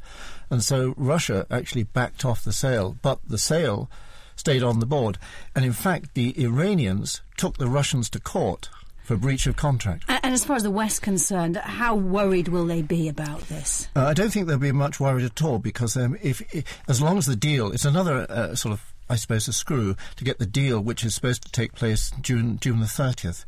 And 0.52 0.64
so 0.64 0.94
Russia 0.96 1.48
actually 1.50 1.84
backed 1.84 2.24
off 2.24 2.44
the 2.44 2.54
sale, 2.54 2.96
but 3.02 3.20
the 3.28 3.40
sale 3.40 3.90
stayed 4.38 4.64
on 4.64 4.80
the 4.80 4.86
board. 4.86 5.18
And 5.56 5.66
in 5.66 5.74
fact, 5.74 6.14
the 6.14 6.34
Iranians 6.42 7.22
took 7.36 7.58
the 7.58 7.68
Russians 7.68 8.10
to 8.12 8.20
court 8.20 8.70
for 9.04 9.16
breach 9.16 9.48
of 9.48 9.56
contract. 9.56 10.04
And 10.10 10.34
as 10.34 10.44
far 10.44 10.58
as 10.58 10.64
the 10.64 10.72
West 10.72 11.02
concerned, 11.02 11.56
how 11.56 11.96
worried 11.96 12.50
will 12.50 12.66
they 12.66 12.82
be 12.82 13.08
about 13.08 13.42
this? 13.48 13.88
Uh, 13.96 14.06
I 14.06 14.14
don't 14.14 14.32
think 14.32 14.48
they'll 14.48 14.58
be 14.58 14.72
much 14.74 15.00
worried 15.00 15.24
at 15.24 15.42
all 15.42 15.60
because 15.60 15.96
um, 15.96 16.18
if, 16.22 16.42
if, 16.54 16.66
as 16.90 17.02
long 17.02 17.18
as 17.18 17.26
the 17.26 17.36
deal, 17.36 17.72
it's 17.72 17.86
another 17.86 18.26
uh, 18.30 18.54
sort 18.56 18.74
of, 18.74 18.94
I 19.10 19.16
suppose, 19.16 19.48
a 19.48 19.54
screw 19.54 19.96
to 20.18 20.24
get 20.26 20.40
the 20.40 20.46
deal, 20.46 20.82
which 20.82 21.06
is 21.06 21.16
supposed 21.16 21.44
to 21.44 21.52
take 21.52 21.74
place 21.74 22.12
June 22.22 22.60
June 22.60 22.82
the 22.82 22.88
thirtieth. 22.88 23.46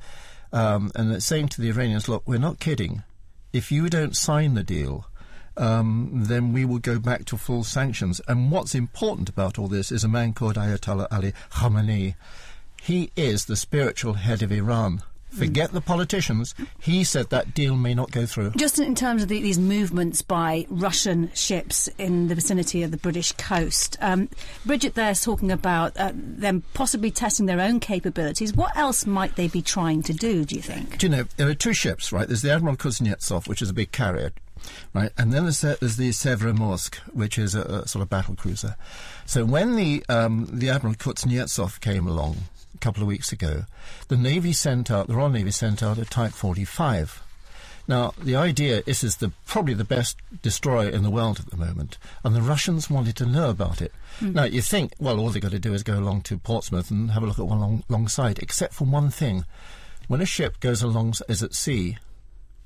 Um, 0.54 0.92
and 0.96 1.12
it's 1.12 1.26
saying 1.26 1.50
to 1.50 1.62
the 1.62 1.70
Iranians, 1.70 2.08
look, 2.08 2.24
we're 2.26 2.40
not 2.40 2.62
kidding. 2.62 3.04
If 3.52 3.72
you 3.72 3.90
don't 3.90 4.16
sign 4.16 4.54
the 4.54 4.64
deal, 4.64 5.08
um, 5.58 6.10
then 6.14 6.54
we 6.54 6.66
will 6.66 6.80
go 6.80 7.00
back 7.00 7.26
to 7.26 7.38
full 7.38 7.64
sanctions. 7.64 8.22
And 8.28 8.52
what's 8.52 8.76
important 8.76 9.30
about 9.30 9.60
all 9.60 9.68
this 9.68 9.92
is 9.92 10.04
a 10.04 10.08
man 10.08 10.34
called 10.34 10.56
Ayatollah 10.56 11.08
Ali 11.12 11.34
Khamenei. 11.52 12.16
He 12.82 13.12
is 13.16 13.46
the 13.46 13.56
spiritual 13.56 14.14
head 14.14 14.42
of 14.42 14.52
Iran. 14.52 15.04
Forget 15.32 15.74
the 15.74 15.82
politicians. 15.82 16.56
He 16.82 17.04
said 17.04 17.30
that 17.30 17.54
deal 17.54 17.76
may 17.76 17.94
not 17.94 18.10
go 18.12 18.26
through. 18.26 18.52
Just 18.52 18.80
in 18.80 18.96
terms 18.96 19.22
of 19.22 19.30
the, 19.30 19.40
these 19.40 19.60
movements 19.60 20.24
by 20.24 20.66
Russian 20.70 21.30
ships 21.36 21.88
in 22.00 22.30
the 22.30 22.36
vicinity 22.36 22.82
of 22.82 22.90
the 22.92 22.98
British 22.98 23.32
coast, 23.34 23.96
um, 24.02 24.28
Bridget 24.66 24.96
there's 24.96 25.22
talking 25.22 25.52
about 25.52 25.96
uh, 25.98 26.12
them 26.16 26.64
possibly 26.74 27.12
testing 27.12 27.46
their 27.46 27.62
own 27.62 27.80
capabilities. 27.80 28.56
What 28.56 28.76
else 28.76 29.06
might 29.06 29.36
they 29.36 29.48
be 29.48 29.62
trying 29.62 30.02
to 30.04 30.14
do, 30.14 30.46
do 30.46 30.56
you 30.56 30.62
think? 30.62 30.98
Do 30.98 31.06
you 31.06 31.12
know, 31.12 31.26
there 31.38 31.48
are 31.48 31.54
two 31.54 31.74
ships, 31.74 32.12
right? 32.12 32.28
There's 32.28 32.42
the 32.42 32.52
Admiral 32.52 32.76
Kuznetsov, 32.76 33.48
which 33.48 33.62
is 33.62 33.70
a 33.70 33.74
big 33.74 33.92
carrier, 33.92 34.32
right? 34.94 35.12
And 35.18 35.32
then 35.32 35.44
there's, 35.44 35.62
there's 35.62 35.98
the 35.98 36.10
Severomorsk, 36.10 36.96
which 37.14 37.38
is 37.38 37.56
a, 37.56 37.62
a, 37.62 37.88
sort 37.88 38.02
of 38.02 38.10
battle 38.10 38.36
cruiser. 38.36 38.76
So 39.26 39.46
when 39.46 39.76
the, 39.76 40.04
um, 40.10 40.48
the 40.52 40.70
Admiral 40.70 40.96
Kuznetsov 40.96 41.80
came 41.82 42.08
along, 42.08 42.38
a 42.74 42.78
couple 42.80 43.02
of 43.02 43.08
weeks 43.08 43.32
ago, 43.32 43.66
the 44.08 44.18
Navy 44.18 44.54
sent 44.54 44.90
out, 44.90 45.08
the 45.08 45.16
Royal 45.16 45.30
Navy 45.30 45.52
sent 45.52 45.84
out 45.84 45.98
a 45.98 46.06
Type 46.06 46.32
45. 46.32 47.24
Now, 47.90 48.14
the 48.22 48.36
idea 48.36 48.84
is, 48.86 49.04
is 49.04 49.18
the, 49.18 49.32
probably 49.48 49.74
the 49.74 49.84
best 49.84 50.18
destroyer 50.44 50.90
in 50.90 51.02
the 51.02 51.10
world 51.10 51.40
at 51.40 51.50
the 51.50 51.58
moment, 51.58 51.98
and 52.24 52.36
the 52.36 52.42
Russians 52.42 52.88
wanted 52.88 53.16
to 53.16 53.26
know 53.26 53.50
about 53.50 53.82
it. 53.82 53.92
Mm. 54.20 54.36
Now, 54.36 54.44
you 54.44 54.62
think, 54.62 54.94
well, 55.00 55.20
all 55.20 55.32
they've 55.32 55.42
got 55.42 55.52
to 55.52 55.60
do 55.60 55.74
is 55.74 55.82
go 55.82 55.98
along 55.98 56.22
to 56.22 56.38
Portsmouth 56.38 56.92
and 56.92 57.10
have 57.12 57.24
a 57.24 57.26
look 57.26 57.40
at 57.40 57.48
one 57.48 57.58
along, 57.58 57.84
alongside, 57.90 58.38
except 58.40 58.76
for 58.76 58.86
one 58.86 59.10
thing. 59.10 59.44
When 60.08 60.22
a 60.22 60.26
ship 60.26 60.60
goes 60.60 60.84
along, 60.84 61.16
is 61.28 61.42
at 61.42 61.56
sea, 61.56 61.98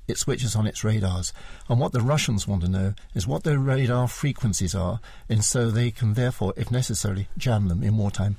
it 0.06 0.18
switches 0.18 0.54
on 0.56 0.66
its 0.66 0.84
radars. 0.84 1.32
And 1.68 1.80
what 1.80 1.92
the 1.92 2.00
Russians 2.00 2.46
want 2.46 2.62
to 2.62 2.68
know 2.68 2.94
is 3.14 3.26
what 3.26 3.44
their 3.44 3.58
radar 3.58 4.08
frequencies 4.08 4.74
are, 4.74 5.00
and 5.28 5.44
so 5.44 5.70
they 5.70 5.90
can 5.90 6.14
therefore, 6.14 6.52
if 6.56 6.70
necessary, 6.70 7.28
jam 7.36 7.68
them 7.68 7.82
in 7.82 7.96
wartime. 7.96 8.36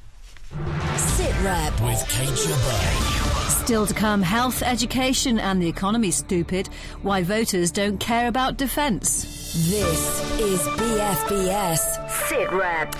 Sit 0.97 1.41
Rep 1.41 1.73
with 1.81 2.07
Kate 2.07 2.29
Jabbar. 2.29 3.63
Still 3.63 3.87
to 3.87 3.93
come, 3.93 4.21
health, 4.21 4.61
education, 4.61 5.39
and 5.39 5.61
the 5.61 5.67
economy 5.67 6.11
stupid. 6.11 6.67
Why 7.01 7.23
voters 7.23 7.71
don't 7.71 7.99
care 7.99 8.27
about 8.27 8.57
defence. 8.57 9.23
This 9.69 10.39
is 10.39 10.59
BFBS 10.61 12.09
Sit 12.27 12.51
Rep. 12.51 12.95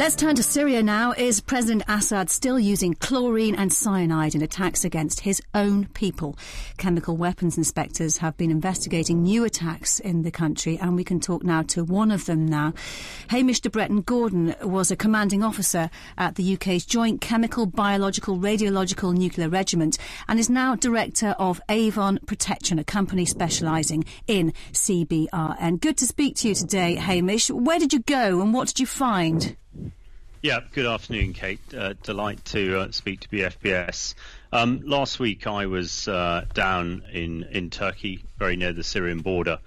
Let's 0.00 0.16
turn 0.16 0.34
to 0.36 0.42
Syria 0.42 0.82
now. 0.82 1.12
Is 1.12 1.42
President 1.42 1.82
Assad 1.86 2.30
still 2.30 2.58
using 2.58 2.94
chlorine 2.94 3.54
and 3.54 3.70
cyanide 3.70 4.34
in 4.34 4.40
attacks 4.40 4.82
against 4.82 5.20
his 5.20 5.42
own 5.52 5.88
people? 5.88 6.38
Chemical 6.78 7.18
weapons 7.18 7.58
inspectors 7.58 8.16
have 8.16 8.34
been 8.38 8.50
investigating 8.50 9.22
new 9.22 9.44
attacks 9.44 10.00
in 10.00 10.22
the 10.22 10.30
country, 10.30 10.78
and 10.78 10.96
we 10.96 11.04
can 11.04 11.20
talk 11.20 11.44
now 11.44 11.60
to 11.64 11.84
one 11.84 12.10
of 12.10 12.24
them 12.24 12.46
now. 12.46 12.72
Hamish 13.28 13.60
de 13.60 13.68
Bretton 13.68 14.00
Gordon 14.00 14.54
was 14.62 14.90
a 14.90 14.96
commanding 14.96 15.44
officer 15.44 15.90
at 16.16 16.36
the 16.36 16.54
UK's 16.54 16.86
Joint 16.86 17.20
Chemical, 17.20 17.66
Biological, 17.66 18.38
Radiological 18.38 19.14
Nuclear 19.14 19.50
Regiment 19.50 19.98
and 20.28 20.40
is 20.40 20.48
now 20.48 20.76
director 20.76 21.36
of 21.38 21.60
Avon 21.68 22.18
Protection, 22.24 22.78
a 22.78 22.84
company 22.84 23.26
specialising 23.26 24.06
in 24.26 24.54
CBRN. 24.72 25.78
Good 25.78 25.98
to 25.98 26.06
speak 26.06 26.36
to 26.36 26.48
you 26.48 26.54
today, 26.54 26.94
Hamish. 26.94 27.50
Where 27.50 27.78
did 27.78 27.92
you 27.92 28.00
go 28.00 28.40
and 28.40 28.54
what 28.54 28.68
did 28.68 28.80
you 28.80 28.86
find? 28.86 29.58
Yeah, 30.42 30.60
good 30.72 30.86
afternoon, 30.86 31.34
Kate. 31.34 31.60
Uh, 31.76 31.92
delight 32.02 32.42
to 32.46 32.80
uh, 32.80 32.90
speak 32.92 33.20
to 33.20 33.28
BFBS. 33.28 34.14
Um, 34.50 34.80
last 34.86 35.18
week 35.18 35.46
I 35.46 35.66
was 35.66 36.08
uh, 36.08 36.46
down 36.54 37.02
in, 37.12 37.42
in 37.42 37.68
Turkey, 37.68 38.24
very 38.38 38.56
near 38.56 38.72
the 38.72 38.82
Syrian 38.82 39.20
border. 39.20 39.58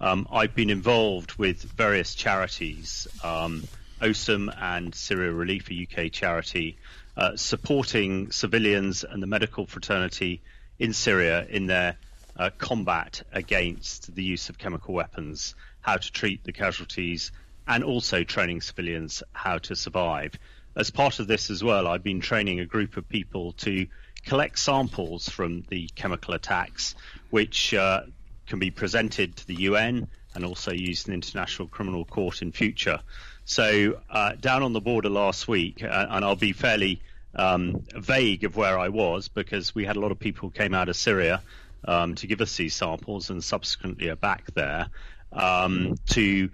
Um, 0.00 0.26
I've 0.32 0.54
been 0.54 0.70
involved 0.70 1.34
with 1.34 1.60
various 1.62 2.14
charities, 2.14 3.06
um, 3.22 3.64
OSAM 4.00 4.50
and 4.58 4.94
Syria 4.94 5.32
Relief, 5.32 5.70
a 5.70 5.82
UK 5.82 6.10
charity, 6.10 6.78
uh, 7.14 7.36
supporting 7.36 8.30
civilians 8.30 9.04
and 9.04 9.22
the 9.22 9.26
medical 9.26 9.66
fraternity 9.66 10.40
in 10.78 10.94
Syria 10.94 11.46
in 11.46 11.66
their 11.66 11.98
uh, 12.38 12.48
combat 12.56 13.22
against 13.34 14.14
the 14.14 14.24
use 14.24 14.48
of 14.48 14.56
chemical 14.56 14.94
weapons, 14.94 15.54
how 15.82 15.98
to 15.98 16.10
treat 16.10 16.42
the 16.44 16.52
casualties, 16.54 17.32
and 17.72 17.84
also 17.84 18.22
training 18.22 18.60
civilians 18.60 19.22
how 19.32 19.56
to 19.56 19.74
survive. 19.74 20.34
As 20.76 20.90
part 20.90 21.20
of 21.20 21.26
this 21.26 21.48
as 21.48 21.64
well, 21.64 21.86
I've 21.86 22.02
been 22.02 22.20
training 22.20 22.60
a 22.60 22.66
group 22.66 22.98
of 22.98 23.08
people 23.08 23.52
to 23.64 23.86
collect 24.26 24.58
samples 24.58 25.30
from 25.30 25.64
the 25.70 25.88
chemical 25.94 26.34
attacks, 26.34 26.94
which 27.30 27.72
uh, 27.72 28.02
can 28.46 28.58
be 28.58 28.70
presented 28.70 29.36
to 29.36 29.46
the 29.46 29.54
UN 29.54 30.06
and 30.34 30.44
also 30.44 30.70
used 30.70 31.08
in 31.08 31.12
the 31.12 31.14
International 31.14 31.66
Criminal 31.66 32.04
Court 32.04 32.42
in 32.42 32.52
future. 32.52 33.00
So, 33.46 34.00
uh, 34.10 34.32
down 34.32 34.62
on 34.62 34.74
the 34.74 34.80
border 34.82 35.08
last 35.08 35.48
week, 35.48 35.82
uh, 35.82 36.06
and 36.10 36.26
I'll 36.26 36.36
be 36.36 36.52
fairly 36.52 37.00
um, 37.34 37.82
vague 37.96 38.44
of 38.44 38.54
where 38.54 38.78
I 38.78 38.90
was 38.90 39.28
because 39.28 39.74
we 39.74 39.86
had 39.86 39.96
a 39.96 40.00
lot 40.00 40.12
of 40.12 40.18
people 40.18 40.50
who 40.50 40.52
came 40.52 40.74
out 40.74 40.90
of 40.90 40.96
Syria 40.96 41.40
um, 41.86 42.16
to 42.16 42.26
give 42.26 42.42
us 42.42 42.54
these 42.54 42.74
samples 42.74 43.30
and 43.30 43.42
subsequently 43.42 44.10
are 44.10 44.16
back 44.16 44.52
there 44.54 44.88
um, 45.32 45.96
to 46.10 46.50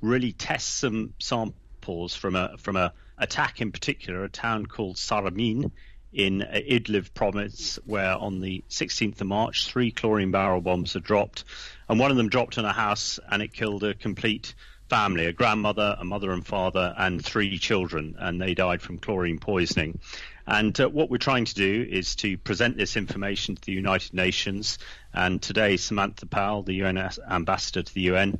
really 0.00 0.32
test 0.32 0.78
some 0.78 1.14
samples 1.18 2.14
from 2.14 2.36
a 2.36 2.56
from 2.58 2.76
a 2.76 2.92
attack 3.18 3.60
in 3.60 3.72
particular, 3.72 4.24
a 4.24 4.28
town 4.28 4.66
called 4.66 4.96
Saramin 4.96 5.70
in 6.12 6.40
Idlib 6.40 7.12
province, 7.12 7.78
where 7.84 8.14
on 8.14 8.40
the 8.40 8.64
16th 8.70 9.20
of 9.20 9.26
March, 9.26 9.66
three 9.66 9.90
chlorine 9.90 10.30
barrel 10.30 10.60
bombs 10.60 10.94
were 10.94 11.00
dropped, 11.00 11.44
and 11.88 11.98
one 11.98 12.10
of 12.10 12.16
them 12.16 12.28
dropped 12.28 12.58
on 12.58 12.64
a 12.64 12.72
house 12.72 13.20
and 13.30 13.42
it 13.42 13.52
killed 13.52 13.84
a 13.84 13.94
complete 13.94 14.54
family, 14.88 15.26
a 15.26 15.32
grandmother, 15.32 15.96
a 15.98 16.04
mother 16.04 16.32
and 16.32 16.46
father, 16.46 16.94
and 16.96 17.22
three 17.22 17.58
children, 17.58 18.16
and 18.18 18.40
they 18.40 18.54
died 18.54 18.80
from 18.80 18.98
chlorine 18.98 19.38
poisoning. 19.38 19.98
And 20.46 20.78
uh, 20.80 20.88
what 20.88 21.10
we're 21.10 21.18
trying 21.18 21.44
to 21.44 21.54
do 21.54 21.86
is 21.88 22.16
to 22.16 22.38
present 22.38 22.78
this 22.78 22.96
information 22.96 23.56
to 23.56 23.62
the 23.62 23.72
United 23.72 24.14
Nations. 24.14 24.78
And 25.12 25.42
today, 25.42 25.76
Samantha 25.76 26.24
Power, 26.24 26.62
the 26.62 26.74
UN 26.76 27.10
ambassador 27.30 27.82
to 27.82 27.94
the 27.94 28.00
UN, 28.02 28.38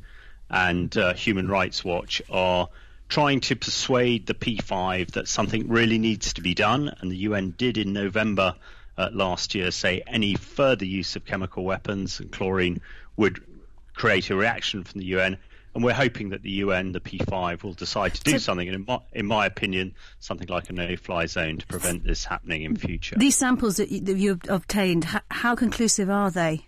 and 0.49 0.95
uh, 0.97 1.13
Human 1.13 1.47
Rights 1.47 1.83
Watch 1.83 2.21
are 2.29 2.69
trying 3.07 3.39
to 3.41 3.55
persuade 3.55 4.27
the 4.27 4.33
P5 4.33 5.11
that 5.11 5.27
something 5.27 5.67
really 5.67 5.97
needs 5.97 6.33
to 6.33 6.41
be 6.41 6.53
done. 6.53 6.93
And 6.99 7.11
the 7.11 7.17
UN 7.17 7.53
did 7.57 7.77
in 7.77 7.91
November 7.91 8.55
uh, 8.97 9.09
last 9.11 9.55
year 9.55 9.71
say 9.71 10.03
any 10.05 10.35
further 10.35 10.85
use 10.85 11.15
of 11.15 11.25
chemical 11.25 11.63
weapons 11.63 12.19
and 12.19 12.31
chlorine 12.31 12.81
would 13.17 13.43
create 13.95 14.29
a 14.29 14.35
reaction 14.35 14.83
from 14.83 14.99
the 14.99 15.07
UN. 15.07 15.37
And 15.75 15.83
we're 15.83 15.93
hoping 15.93 16.29
that 16.29 16.41
the 16.41 16.49
UN, 16.51 16.91
the 16.93 16.99
P5, 16.99 17.63
will 17.63 17.73
decide 17.73 18.15
to 18.15 18.23
do 18.23 18.31
so, 18.33 18.37
something. 18.37 18.67
And 18.67 18.75
in 18.75 18.85
my, 18.87 18.99
in 19.13 19.25
my, 19.27 19.45
opinion, 19.45 19.93
something 20.19 20.47
like 20.47 20.69
a 20.69 20.73
no-fly 20.73 21.27
zone 21.27 21.57
to 21.57 21.67
prevent 21.67 22.03
this 22.03 22.25
happening 22.25 22.63
in 22.63 22.75
future. 22.75 23.15
These 23.17 23.37
samples 23.37 23.77
that, 23.77 23.89
you, 23.89 24.01
that 24.01 24.17
you've 24.17 24.41
obtained, 24.49 25.05
how, 25.05 25.21
how 25.29 25.55
conclusive 25.55 26.09
are 26.09 26.31
they? 26.31 26.65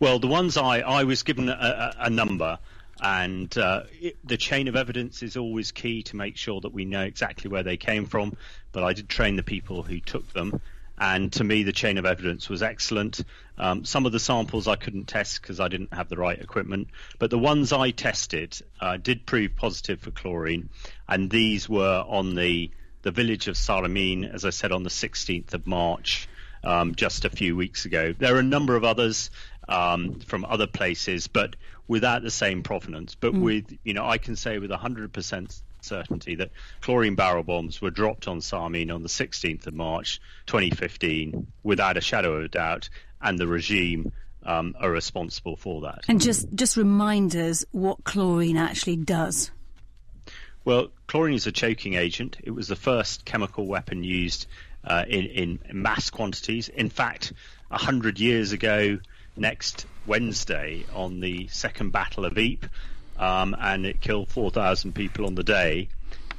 Well, 0.00 0.18
the 0.18 0.26
ones 0.26 0.56
I, 0.56 0.80
I 0.80 1.04
was 1.04 1.22
given 1.22 1.48
a, 1.50 1.52
a, 1.52 2.04
a 2.04 2.10
number 2.10 2.58
and 3.00 3.56
uh, 3.56 3.82
it, 4.00 4.16
the 4.24 4.36
chain 4.36 4.68
of 4.68 4.76
evidence 4.76 5.22
is 5.22 5.36
always 5.36 5.72
key 5.72 6.02
to 6.04 6.16
make 6.16 6.36
sure 6.36 6.60
that 6.60 6.72
we 6.72 6.84
know 6.84 7.02
exactly 7.02 7.50
where 7.50 7.62
they 7.62 7.76
came 7.76 8.06
from. 8.06 8.36
But 8.72 8.84
I 8.84 8.92
did 8.92 9.08
train 9.08 9.36
the 9.36 9.42
people 9.42 9.82
who 9.82 10.00
took 10.00 10.32
them, 10.32 10.60
And 11.00 11.32
to 11.34 11.44
me, 11.44 11.62
the 11.62 11.72
chain 11.72 11.96
of 11.98 12.06
evidence 12.06 12.48
was 12.48 12.62
excellent. 12.62 13.20
Um, 13.56 13.84
some 13.84 14.04
of 14.04 14.12
the 14.12 14.18
samples 14.18 14.66
I 14.66 14.76
couldn't 14.76 15.06
test 15.06 15.40
because 15.40 15.60
I 15.60 15.68
didn't 15.68 15.94
have 15.94 16.08
the 16.08 16.16
right 16.16 16.38
equipment, 16.38 16.88
but 17.18 17.30
the 17.30 17.38
ones 17.38 17.72
I 17.72 17.92
tested 17.92 18.60
uh, 18.80 18.96
did 18.96 19.24
prove 19.24 19.54
positive 19.56 20.00
for 20.00 20.10
chlorine, 20.10 20.70
and 21.06 21.30
these 21.30 21.68
were 21.68 22.04
on 22.06 22.34
the 22.34 22.70
the 23.02 23.10
village 23.12 23.46
of 23.46 23.54
Sarameen, 23.54 24.28
as 24.28 24.44
I 24.44 24.50
said, 24.50 24.72
on 24.72 24.82
the 24.82 24.90
16th 24.90 25.54
of 25.54 25.68
March, 25.68 26.28
um, 26.64 26.96
just 26.96 27.24
a 27.24 27.30
few 27.30 27.54
weeks 27.54 27.84
ago. 27.84 28.12
There 28.12 28.34
are 28.34 28.40
a 28.40 28.42
number 28.42 28.74
of 28.74 28.82
others 28.82 29.30
um, 29.68 30.20
from 30.20 30.44
other 30.44 30.66
places, 30.66 31.26
but 31.26 31.56
without 31.86 32.22
the 32.22 32.30
same 32.30 32.62
provenance. 32.62 33.14
But 33.14 33.34
mm. 33.34 33.42
with, 33.42 33.78
you 33.84 33.94
know, 33.94 34.06
I 34.06 34.18
can 34.18 34.36
say 34.36 34.58
with 34.58 34.70
100% 34.70 35.62
certainty 35.80 36.34
that 36.36 36.50
chlorine 36.80 37.14
barrel 37.14 37.42
bombs 37.42 37.80
were 37.80 37.90
dropped 37.90 38.28
on 38.28 38.38
Sarameen 38.38 38.92
on 38.92 39.02
the 39.02 39.08
16th 39.08 39.66
of 39.66 39.74
March 39.74 40.20
2015 40.46 41.46
without 41.62 41.96
a 41.96 42.00
shadow 42.00 42.36
of 42.36 42.44
a 42.44 42.48
doubt, 42.48 42.88
and 43.20 43.38
the 43.38 43.46
regime 43.46 44.12
um, 44.44 44.74
are 44.80 44.90
responsible 44.90 45.56
for 45.56 45.82
that. 45.82 46.04
And 46.08 46.20
just, 46.20 46.52
just 46.54 46.76
remind 46.76 47.36
us 47.36 47.64
what 47.72 48.04
chlorine 48.04 48.56
actually 48.56 48.96
does. 48.96 49.50
Well, 50.64 50.88
chlorine 51.06 51.34
is 51.34 51.46
a 51.46 51.52
choking 51.52 51.94
agent. 51.94 52.36
It 52.42 52.50
was 52.50 52.68
the 52.68 52.76
first 52.76 53.24
chemical 53.24 53.66
weapon 53.66 54.04
used 54.04 54.46
uh, 54.84 55.04
in, 55.08 55.26
in 55.26 55.58
mass 55.72 56.10
quantities. 56.10 56.68
In 56.68 56.90
fact, 56.90 57.32
100 57.68 58.18
years 58.18 58.52
ago, 58.52 58.98
next 59.38 59.86
Wednesday, 60.06 60.84
on 60.94 61.20
the 61.20 61.48
Second 61.48 61.90
Battle 61.90 62.24
of 62.24 62.36
Ypres, 62.36 62.70
um, 63.18 63.56
and 63.58 63.86
it 63.86 64.00
killed 64.00 64.28
4,000 64.28 64.94
people 64.94 65.26
on 65.26 65.34
the 65.34 65.44
day. 65.44 65.88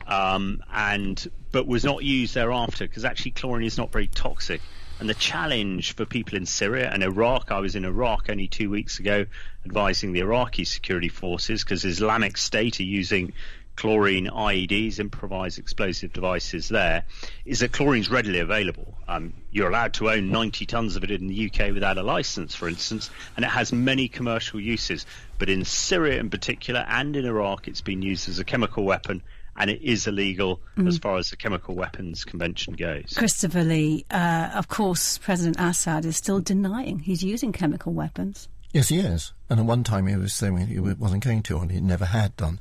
Um, 0.08 0.64
and 0.74 1.30
but 1.52 1.68
was 1.68 1.84
not 1.84 2.04
used 2.04 2.34
thereafter 2.36 2.88
because 2.88 3.06
actually 3.06 3.32
chlorine 3.32 3.66
is 3.66 3.78
not 3.78 3.92
very 3.92 4.08
toxic. 4.08 4.62
And 5.00 5.08
the 5.08 5.14
challenge 5.14 5.96
for 5.96 6.06
people 6.06 6.36
in 6.36 6.46
Syria 6.46 6.90
and 6.92 7.04
Iraq, 7.04 7.52
I 7.52 7.60
was 7.60 7.76
in 7.76 7.86
Iraq 7.86 8.26
only 8.30 8.48
two 8.48 8.70
weeks 8.70 9.00
ago 9.00 9.26
advising 9.66 10.12
the 10.12 10.20
Iraqi 10.20 10.66
security 10.66 11.08
forces 11.10 11.64
because 11.64 11.86
Islamic 11.86 12.38
State 12.38 12.80
are 12.80 12.84
using 12.84 13.34
chlorine 13.80 14.28
IEDs, 14.28 15.00
improvised 15.00 15.58
explosive 15.58 16.12
devices 16.12 16.68
there, 16.68 17.06
is 17.46 17.60
that 17.60 17.72
chlorine 17.72 18.02
is 18.02 18.10
readily 18.10 18.40
available. 18.40 18.94
Um, 19.08 19.34
you're 19.52 19.70
allowed 19.70 19.94
to 19.96 20.10
own 20.10 20.32
90 20.32 20.66
tons 20.66 20.98
of 20.98 21.06
it 21.06 21.12
in 21.12 21.28
the 21.28 21.50
UK 21.50 21.72
without 21.72 21.98
a 21.98 22.04
license, 22.04 22.54
for 22.54 22.68
instance, 22.68 23.10
and 23.38 23.46
it 23.46 23.48
has 23.48 23.72
many 23.72 24.10
commercial 24.10 24.60
uses. 24.60 25.06
But 25.38 25.50
in 25.50 25.64
Syria 25.64 26.20
in 26.20 26.30
particular 26.30 26.86
and 26.90 27.16
in 27.16 27.24
Iraq, 27.26 27.70
it's 27.70 27.80
been 27.80 28.02
used 28.02 28.28
as 28.28 28.38
a 28.38 28.44
chemical 28.44 28.84
weapon 28.84 29.24
and 29.56 29.70
it 29.70 29.82
is 29.82 30.08
illegal 30.08 30.60
mm. 30.78 30.86
as 30.86 30.98
far 30.98 31.18
as 31.18 31.30
the 31.30 31.38
Chemical 31.38 31.76
Weapons 31.76 32.24
Convention 32.24 32.76
goes. 32.76 33.14
Christopher 33.18 33.64
Lee, 33.64 34.06
uh, 34.12 34.52
of 34.56 34.68
course, 34.68 35.18
President 35.18 35.58
Assad 35.60 36.06
is 36.06 36.16
still 36.16 36.40
denying 36.40 37.00
he's 37.00 37.24
using 37.24 37.52
chemical 37.52 37.94
weapons. 37.94 38.48
Yes, 38.72 38.90
he 38.90 39.00
is. 39.00 39.34
And 39.50 39.60
at 39.60 39.66
one 39.66 39.84
time 39.84 40.06
he 40.06 40.16
was 40.16 40.34
saying 40.34 40.68
he 40.68 40.80
wasn't 40.80 41.24
going 41.24 41.42
to, 41.44 41.58
and 41.58 41.72
he 41.72 41.82
never 41.82 42.06
had 42.06 42.36
done. 42.38 42.60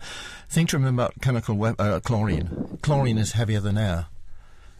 Thing 0.48 0.66
to 0.68 0.78
remember 0.78 1.02
about 1.02 1.20
chemical 1.20 1.56
we- 1.56 1.74
uh, 1.78 2.00
chlorine. 2.00 2.78
Chlorine 2.82 3.18
is 3.18 3.32
heavier 3.32 3.60
than 3.60 3.76
air. 3.76 4.06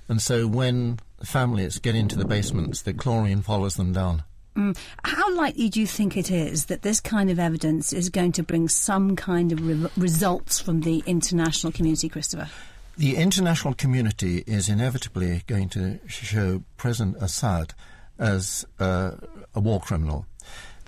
And 0.08 0.22
so 0.22 0.46
when 0.46 1.00
families 1.22 1.78
get 1.78 1.94
into 1.94 2.16
the 2.16 2.24
basements, 2.24 2.80
the 2.80 2.94
chlorine 2.94 3.42
follows 3.42 3.76
them 3.76 3.92
down. 3.92 4.22
Mm. 4.56 4.76
How 5.04 5.34
likely 5.36 5.68
do 5.68 5.80
you 5.80 5.86
think 5.86 6.16
it 6.16 6.30
is 6.30 6.66
that 6.66 6.82
this 6.82 6.98
kind 6.98 7.30
of 7.30 7.38
evidence 7.38 7.92
is 7.92 8.08
going 8.08 8.32
to 8.32 8.42
bring 8.42 8.68
some 8.68 9.14
kind 9.14 9.52
of 9.52 9.64
re- 9.66 9.90
results 9.96 10.58
from 10.58 10.80
the 10.80 11.02
international 11.06 11.72
community, 11.72 12.08
Christopher? 12.08 12.48
The 12.96 13.16
international 13.16 13.74
community 13.74 14.42
is 14.46 14.68
inevitably 14.68 15.42
going 15.46 15.68
to 15.70 16.00
show 16.08 16.64
President 16.76 17.18
Assad 17.22 17.74
as 18.18 18.66
uh, 18.80 19.12
a 19.54 19.60
war 19.60 19.78
criminal. 19.78 20.26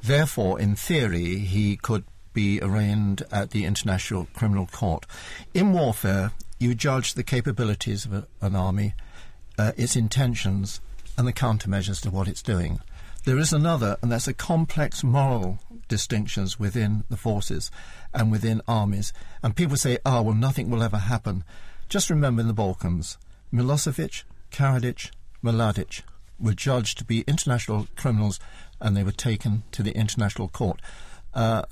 Therefore, 0.02 0.58
in 0.58 0.76
theory, 0.76 1.36
he 1.38 1.76
could 1.76 2.04
be 2.32 2.60
arraigned 2.60 3.22
at 3.30 3.50
the 3.50 3.64
International 3.64 4.28
Criminal 4.34 4.66
Court. 4.66 5.04
In 5.52 5.72
warfare, 5.72 6.32
you 6.58 6.74
judge 6.74 7.14
the 7.14 7.22
capabilities 7.22 8.04
of 8.04 8.12
a, 8.12 8.26
an 8.40 8.54
army, 8.54 8.94
uh, 9.58 9.72
its 9.76 9.96
intentions, 9.96 10.80
and 11.18 11.26
the 11.26 11.32
countermeasures 11.32 12.00
to 12.02 12.10
what 12.10 12.28
it's 12.28 12.42
doing. 12.42 12.80
There 13.24 13.38
is 13.38 13.52
another, 13.52 13.98
and 14.00 14.10
that's 14.10 14.28
a 14.28 14.32
complex 14.32 15.04
moral 15.04 15.58
distinctions 15.88 16.58
within 16.58 17.04
the 17.10 17.16
forces 17.18 17.70
and 18.14 18.30
within 18.30 18.62
armies. 18.66 19.12
And 19.42 19.56
people 19.56 19.76
say, 19.76 19.98
oh, 20.06 20.22
well, 20.22 20.34
nothing 20.34 20.70
will 20.70 20.82
ever 20.82 20.96
happen. 20.96 21.44
Just 21.88 22.08
remember 22.08 22.40
in 22.40 22.46
the 22.46 22.54
Balkans, 22.54 23.18
Milosevic, 23.52 24.22
Karadzic, 24.50 25.10
Mladic 25.44 26.02
were 26.38 26.54
judged 26.54 26.96
to 26.98 27.04
be 27.04 27.22
international 27.26 27.88
criminals 27.96 28.40
and 28.80 28.96
they 28.96 29.04
were 29.04 29.12
taken 29.12 29.62
to 29.72 29.82
the 29.82 29.92
international 29.92 30.48
court. 30.48 30.80
Uh, 31.34 31.62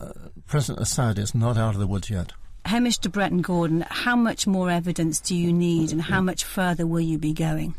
President 0.46 0.80
Assad 0.80 1.18
is 1.18 1.34
not 1.34 1.56
out 1.56 1.74
of 1.74 1.80
the 1.80 1.86
woods 1.86 2.10
yet. 2.10 2.32
Hamish 2.64 2.98
de 2.98 3.08
Bretton 3.08 3.40
Gordon, 3.40 3.84
how 3.88 4.14
much 4.14 4.46
more 4.46 4.70
evidence 4.70 5.20
do 5.20 5.34
you 5.34 5.52
need 5.52 5.90
and 5.90 6.02
how 6.02 6.20
much 6.20 6.44
further 6.44 6.86
will 6.86 7.00
you 7.00 7.18
be 7.18 7.32
going? 7.32 7.74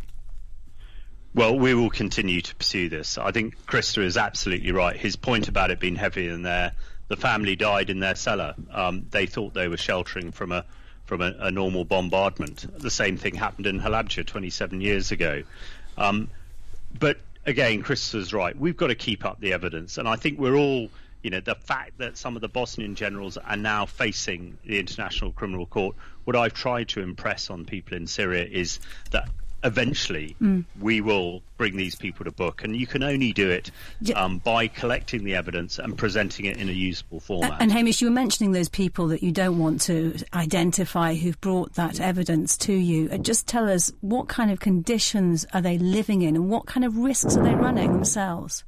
Well, 1.36 1.58
we 1.58 1.76
will 1.76 1.92
continue 1.92 2.42
to 2.42 2.56
pursue 2.56 2.90
this. 2.90 3.18
I 3.18 3.32
think 3.32 3.66
Krista 3.68 4.04
is 4.04 4.18
absolutely 4.18 4.72
right. 4.72 4.96
His 4.96 5.16
point 5.16 5.48
about 5.48 5.70
it 5.70 5.80
being 5.80 5.96
heavier 5.96 6.32
than 6.32 6.42
there, 6.42 6.72
the 7.08 7.18
family 7.18 7.56
died 7.56 7.90
in 7.90 8.00
their 8.00 8.16
cellar. 8.16 8.56
Um, 8.72 9.06
they 9.12 9.28
thought 9.28 9.54
they 9.54 9.68
were 9.68 9.78
sheltering 9.78 10.32
from 10.32 10.52
a 10.52 10.66
from 11.06 11.22
a, 11.22 11.34
a, 11.40 11.50
normal 11.50 11.86
bombardment. 11.86 12.68
The 12.80 12.92
same 12.92 13.18
thing 13.18 13.34
happened 13.34 13.66
in 13.66 13.80
Halabja 13.80 14.28
27 14.28 14.80
years 14.80 15.12
ago. 15.12 15.42
Um, 15.98 16.30
but 17.00 17.18
again, 17.46 17.84
Krista's 17.84 18.34
right. 18.34 18.58
We've 18.58 18.78
got 18.78 18.88
to 18.88 18.96
keep 18.96 19.26
up 19.26 19.40
the 19.40 19.54
evidence, 19.54 19.98
and 19.98 20.08
I 20.08 20.16
think 20.16 20.40
we're 20.40 20.56
all 20.56 20.90
you 21.22 21.30
know, 21.30 21.42
the 21.42 21.56
fact 21.56 21.98
that 21.98 22.18
some 22.18 22.36
of 22.36 22.42
the 22.42 22.48
Bosnian 22.48 22.96
generals 22.96 23.38
are 23.38 23.58
now 23.58 23.86
facing 23.86 24.58
the 24.66 24.80
International 24.80 25.32
Criminal 25.32 25.66
Court, 25.66 25.96
what 26.24 26.36
I've 26.36 26.54
tried 26.54 26.90
to 26.90 27.02
impress 27.02 27.50
on 27.50 27.66
people 27.66 27.98
in 27.98 28.08
Syria 28.08 28.46
is 28.50 28.80
that 29.12 29.30
eventually 29.64 30.36
mm. 30.42 30.64
we 30.80 31.02
will 31.02 31.42
bring 31.58 31.76
these 31.76 31.96
people 31.96 32.24
to 32.24 32.32
book 32.32 32.64
and 32.64 32.76
you 32.76 32.88
can 32.88 33.04
only 33.04 33.34
do 33.34 33.50
it 33.50 33.72
um, 34.16 34.38
by 34.40 34.68
collecting 34.68 35.24
the 35.24 35.36
evidence 35.36 35.78
and 35.78 35.98
presenting 35.98 36.46
it 36.46 36.58
in 36.58 36.70
a 36.70 36.72
usable 36.72 37.20
format 37.20 37.62
and 37.62 37.72
hamish 37.72 38.02
you 38.02 38.08
were 38.08 38.14
mentioning 38.14 38.54
those 38.54 38.70
people 38.70 39.08
that 39.08 39.22
you 39.22 39.32
don't 39.32 39.60
want 39.60 39.82
to 39.82 40.16
identify 40.34 41.14
who've 41.14 41.40
brought 41.42 41.74
that 41.74 42.00
evidence 42.00 42.56
to 42.56 42.74
you 42.74 43.10
uh, 43.12 43.18
just 43.18 43.48
tell 43.48 43.70
us 43.70 43.92
what 44.02 44.28
kind 44.30 44.52
of 44.52 44.60
conditions 44.60 45.46
are 45.54 45.62
they 45.62 45.78
living 45.78 46.22
in 46.22 46.36
and 46.36 46.50
what 46.50 46.66
kind 46.66 46.86
of 46.86 46.98
risks 46.98 47.36
are 47.36 47.44
they 47.44 47.56
running 47.56 47.92
themselves 47.92 48.64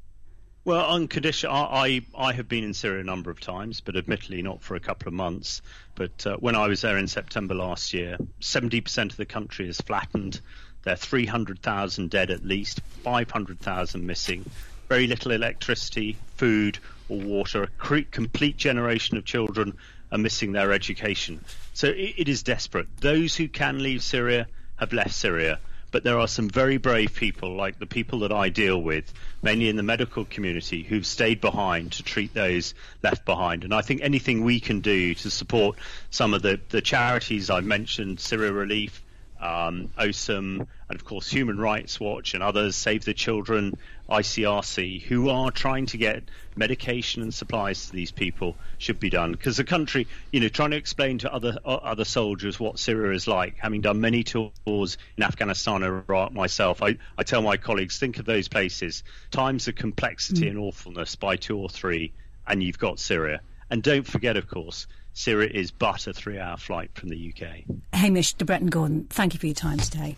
well, 0.63 0.85
on 0.85 1.07
condition, 1.07 1.49
I, 1.51 2.05
I 2.15 2.33
have 2.33 2.47
been 2.47 2.63
in 2.63 2.75
Syria 2.75 3.01
a 3.01 3.03
number 3.03 3.31
of 3.31 3.39
times, 3.39 3.81
but 3.81 3.95
admittedly 3.95 4.43
not 4.43 4.61
for 4.61 4.75
a 4.75 4.79
couple 4.79 5.07
of 5.07 5.13
months. 5.15 5.63
But 5.95 6.27
uh, 6.27 6.37
when 6.37 6.55
I 6.55 6.67
was 6.67 6.81
there 6.81 6.97
in 6.97 7.07
September 7.07 7.55
last 7.55 7.93
year, 7.93 8.17
70% 8.41 9.09
of 9.09 9.17
the 9.17 9.25
country 9.25 9.67
is 9.67 9.81
flattened. 9.81 10.39
There 10.83 10.93
are 10.93 10.97
300,000 10.97 12.09
dead 12.09 12.31
at 12.31 12.45
least, 12.45 12.81
500,000 13.03 14.05
missing, 14.05 14.49
very 14.89 15.07
little 15.07 15.31
electricity, 15.31 16.17
food, 16.37 16.79
or 17.07 17.19
water. 17.19 17.63
A 17.63 18.01
complete 18.03 18.57
generation 18.57 19.17
of 19.17 19.25
children 19.25 19.77
are 20.11 20.17
missing 20.17 20.51
their 20.51 20.71
education. 20.73 21.43
So 21.73 21.87
it, 21.87 22.15
it 22.17 22.29
is 22.29 22.43
desperate. 22.43 22.87
Those 22.99 23.35
who 23.35 23.47
can 23.47 23.81
leave 23.81 24.03
Syria 24.03 24.47
have 24.77 24.91
left 24.91 25.13
Syria. 25.13 25.59
But 25.91 26.03
there 26.03 26.19
are 26.19 26.27
some 26.27 26.49
very 26.49 26.77
brave 26.77 27.13
people, 27.13 27.55
like 27.55 27.77
the 27.77 27.85
people 27.85 28.19
that 28.19 28.31
I 28.31 28.47
deal 28.47 28.81
with, 28.81 29.13
mainly 29.41 29.67
in 29.67 29.75
the 29.75 29.83
medical 29.83 30.23
community, 30.23 30.83
who've 30.83 31.05
stayed 31.05 31.41
behind 31.41 31.91
to 31.93 32.03
treat 32.03 32.33
those 32.33 32.73
left 33.03 33.25
behind. 33.25 33.65
And 33.65 33.73
I 33.73 33.81
think 33.81 34.01
anything 34.01 34.43
we 34.43 34.61
can 34.61 34.79
do 34.79 35.13
to 35.15 35.29
support 35.29 35.77
some 36.09 36.33
of 36.33 36.41
the, 36.41 36.61
the 36.69 36.81
charities 36.81 37.49
I've 37.49 37.65
mentioned, 37.65 38.21
Syria 38.21 38.53
Relief, 38.53 39.01
um, 39.41 39.89
OSOM, 39.97 40.67
and 40.89 40.99
of 40.99 41.03
course 41.03 41.29
Human 41.29 41.57
Rights 41.57 41.99
Watch 41.99 42.33
and 42.33 42.43
others, 42.43 42.75
Save 42.75 43.05
the 43.05 43.13
Children, 43.13 43.77
ICRC, 44.09 45.01
who 45.01 45.29
are 45.29 45.51
trying 45.51 45.87
to 45.87 45.97
get 45.97 46.23
medication 46.55 47.21
and 47.23 47.33
supplies 47.33 47.87
to 47.87 47.93
these 47.93 48.11
people, 48.11 48.55
should 48.77 48.99
be 48.99 49.09
done. 49.09 49.31
Because 49.31 49.57
the 49.57 49.63
country, 49.63 50.07
you 50.31 50.39
know, 50.41 50.49
trying 50.49 50.71
to 50.71 50.77
explain 50.77 51.17
to 51.19 51.33
other 51.33 51.57
uh, 51.65 51.75
other 51.75 52.05
soldiers 52.05 52.59
what 52.59 52.77
Syria 52.77 53.13
is 53.13 53.27
like, 53.27 53.57
having 53.57 53.81
done 53.81 53.99
many 53.99 54.23
tours 54.23 54.97
in 55.17 55.23
Afghanistan 55.23 55.83
and 55.83 56.03
Iraq 56.07 56.33
myself, 56.33 56.81
I, 56.81 56.97
I 57.17 57.23
tell 57.23 57.41
my 57.41 57.57
colleagues, 57.57 57.97
think 57.97 58.19
of 58.19 58.25
those 58.25 58.47
places, 58.47 59.03
times 59.31 59.67
of 59.67 59.75
complexity 59.75 60.45
mm. 60.45 60.51
and 60.51 60.59
awfulness 60.59 61.15
by 61.15 61.35
two 61.35 61.57
or 61.57 61.69
three, 61.69 62.11
and 62.45 62.61
you've 62.61 62.79
got 62.79 62.99
Syria. 62.99 63.41
And 63.71 63.81
don't 63.81 64.05
forget, 64.05 64.35
of 64.35 64.49
course, 64.49 64.85
Syria 65.13 65.49
is 65.51 65.71
but 65.71 66.05
a 66.05 66.13
three 66.13 66.37
hour 66.37 66.57
flight 66.57 66.91
from 66.93 67.07
the 67.07 67.33
UK. 67.33 67.63
Hamish 67.93 68.33
de 68.33 68.43
Bretton 68.43 68.67
Gordon, 68.67 69.07
thank 69.09 69.33
you 69.33 69.39
for 69.39 69.47
your 69.47 69.55
time 69.55 69.79
today. 69.79 70.17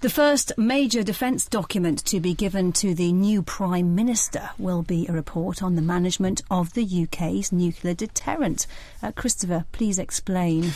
The 0.00 0.10
first 0.10 0.50
major 0.58 1.04
defence 1.04 1.46
document 1.46 2.04
to 2.06 2.18
be 2.18 2.34
given 2.34 2.72
to 2.72 2.92
the 2.92 3.12
new 3.12 3.40
Prime 3.40 3.94
Minister 3.94 4.50
will 4.58 4.82
be 4.82 5.06
a 5.06 5.12
report 5.12 5.62
on 5.62 5.76
the 5.76 5.82
management 5.82 6.42
of 6.50 6.72
the 6.72 7.04
UK's 7.04 7.52
nuclear 7.52 7.94
deterrent. 7.94 8.66
Uh, 9.00 9.12
Christopher, 9.12 9.64
please 9.70 10.00
explain. 10.00 10.72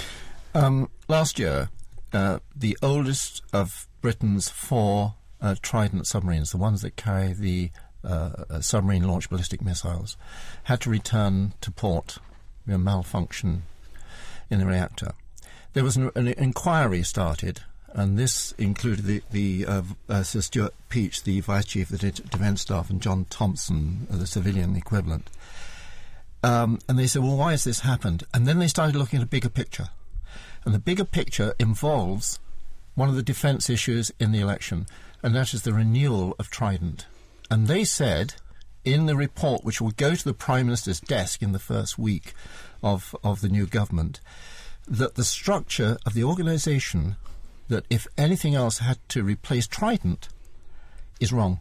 Um, 0.54 0.88
last 1.08 1.40
year, 1.40 1.70
uh, 2.12 2.38
the 2.54 2.78
oldest 2.80 3.42
of 3.52 3.88
Britain's 4.00 4.48
four 4.48 5.14
uh, 5.40 5.56
Trident 5.60 6.06
submarines, 6.06 6.52
the 6.52 6.58
ones 6.58 6.82
that 6.82 6.94
carry 6.94 7.32
the 7.32 7.72
uh, 8.04 8.60
submarine 8.60 9.06
launched 9.06 9.30
ballistic 9.30 9.62
missiles, 9.62 10.16
had 10.64 10.80
to 10.82 10.90
return 10.90 11.54
to 11.60 11.70
port, 11.70 12.18
you 12.66 12.72
know, 12.72 12.78
malfunction 12.78 13.62
in 14.50 14.58
the 14.58 14.66
reactor. 14.66 15.12
There 15.72 15.84
was 15.84 15.96
an, 15.96 16.10
an 16.14 16.28
inquiry 16.28 17.02
started 17.02 17.62
and 17.96 18.18
this 18.18 18.52
included 18.58 19.06
the, 19.06 19.22
the 19.30 19.66
uh, 19.66 19.82
uh, 20.08 20.22
Sir 20.22 20.42
Stuart 20.42 20.74
Peach, 20.90 21.22
the 21.22 21.40
Vice 21.40 21.64
Chief 21.64 21.90
of 21.90 21.98
the 21.98 22.10
Defence 22.10 22.60
Staff, 22.60 22.90
and 22.90 23.00
Jon 23.00 23.24
Thompson, 23.30 24.06
uh, 24.12 24.18
the 24.18 24.26
civilian 24.26 24.76
equivalent. 24.76 25.30
Um, 26.42 26.78
and 26.88 26.98
they 26.98 27.06
said, 27.06 27.22
well, 27.22 27.38
why 27.38 27.52
has 27.52 27.64
this 27.64 27.80
happened? 27.80 28.24
And 28.34 28.46
then 28.46 28.58
they 28.58 28.68
started 28.68 28.96
looking 28.96 29.18
at 29.18 29.24
a 29.24 29.28
bigger 29.28 29.48
picture. 29.48 29.88
And 30.66 30.74
the 30.74 30.78
bigger 30.78 31.06
picture 31.06 31.54
involves 31.58 32.38
one 32.94 33.08
of 33.08 33.14
the 33.14 33.22
defence 33.22 33.70
issues 33.70 34.12
in 34.20 34.30
the 34.30 34.40
election, 34.40 34.86
and 35.22 35.34
that 35.34 35.54
is 35.54 35.62
the 35.62 35.72
renewal 35.72 36.36
of 36.38 36.50
Trident. 36.50 37.06
And 37.50 37.66
they 37.66 37.84
said 37.84 38.34
in 38.84 39.06
the 39.06 39.16
report, 39.16 39.64
which 39.64 39.80
will 39.80 39.92
go 39.92 40.14
to 40.14 40.24
the 40.24 40.34
Prime 40.34 40.66
Minister's 40.66 41.00
desk 41.00 41.42
in 41.42 41.52
the 41.52 41.58
first 41.58 41.98
week 41.98 42.34
of, 42.82 43.14
of 43.24 43.40
the 43.40 43.48
new 43.48 43.66
government, 43.66 44.20
that 44.86 45.16
the 45.16 45.24
structure 45.24 45.96
of 46.06 46.14
the 46.14 46.24
organisation 46.24 47.16
that 47.68 47.84
if 47.90 48.06
anything 48.16 48.54
else 48.54 48.78
had 48.78 48.98
to 49.08 49.22
replace 49.22 49.66
Trident 49.66 50.28
is 51.20 51.32
wrong. 51.32 51.60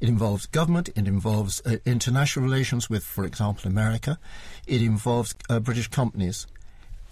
It 0.00 0.08
involves 0.08 0.44
government, 0.46 0.90
it 0.90 1.08
involves 1.08 1.62
uh, 1.64 1.76
international 1.86 2.44
relations 2.44 2.90
with, 2.90 3.02
for 3.02 3.24
example, 3.24 3.70
America, 3.70 4.18
it 4.66 4.82
involves 4.82 5.34
uh, 5.48 5.58
British 5.60 5.88
companies, 5.88 6.46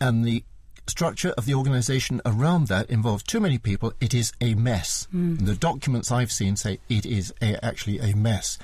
and 0.01 0.25
the 0.25 0.45
structure 0.87 1.31
of 1.37 1.47
the 1.47 1.55
organisation 1.55 2.21
around 2.25 2.69
that 2.69 2.91
involves 2.91 3.23
too 3.23 3.41
many 3.41 3.59
people. 3.59 3.93
It 4.01 4.15
is 4.15 4.33
a 4.41 4.55
mess. 4.55 5.09
Mm. 5.15 5.45
The 5.47 5.55
documents 5.55 6.11
I've 6.11 6.33
seen 6.33 6.57
say 6.57 6.81
it 6.89 7.07
is 7.07 7.33
a, 7.41 7.63
actually 7.65 7.99
a 7.99 8.15
mess. 8.15 8.59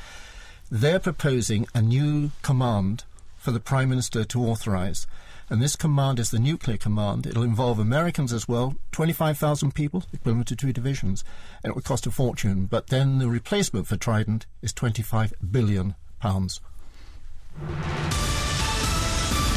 They're 0.71 1.01
proposing 1.01 1.67
a 1.75 1.83
new 1.83 2.31
command 2.43 3.05
for 3.37 3.51
the 3.51 3.61
Prime 3.61 3.89
Minister 3.89 4.25
to 4.25 4.45
authorise 4.45 5.07
and 5.51 5.61
this 5.61 5.75
command 5.75 6.21
is 6.21 6.31
the 6.31 6.39
nuclear 6.39 6.77
command. 6.77 7.27
It'll 7.27 7.43
involve 7.43 7.81
Americans 7.81 8.33
as 8.33 8.47
well, 8.47 8.77
25,000 8.93 9.75
people, 9.75 10.05
equivalent 10.13 10.47
to 10.49 10.57
two 10.57 10.73
divisions, 10.73 11.25
and 11.63 11.73
it 11.73 11.75
would 11.75 11.85
cost 11.85 12.07
a 12.07 12.13
fortune. 12.13 12.67
But 12.67 12.87
then 12.87 13.19
the 13.19 13.29
replacement 13.29 13.89
for 13.89 13.97
Trident 13.97 14.47
is 14.63 14.73
25 14.73 15.35
billion 15.51 15.97
pounds. 16.21 16.61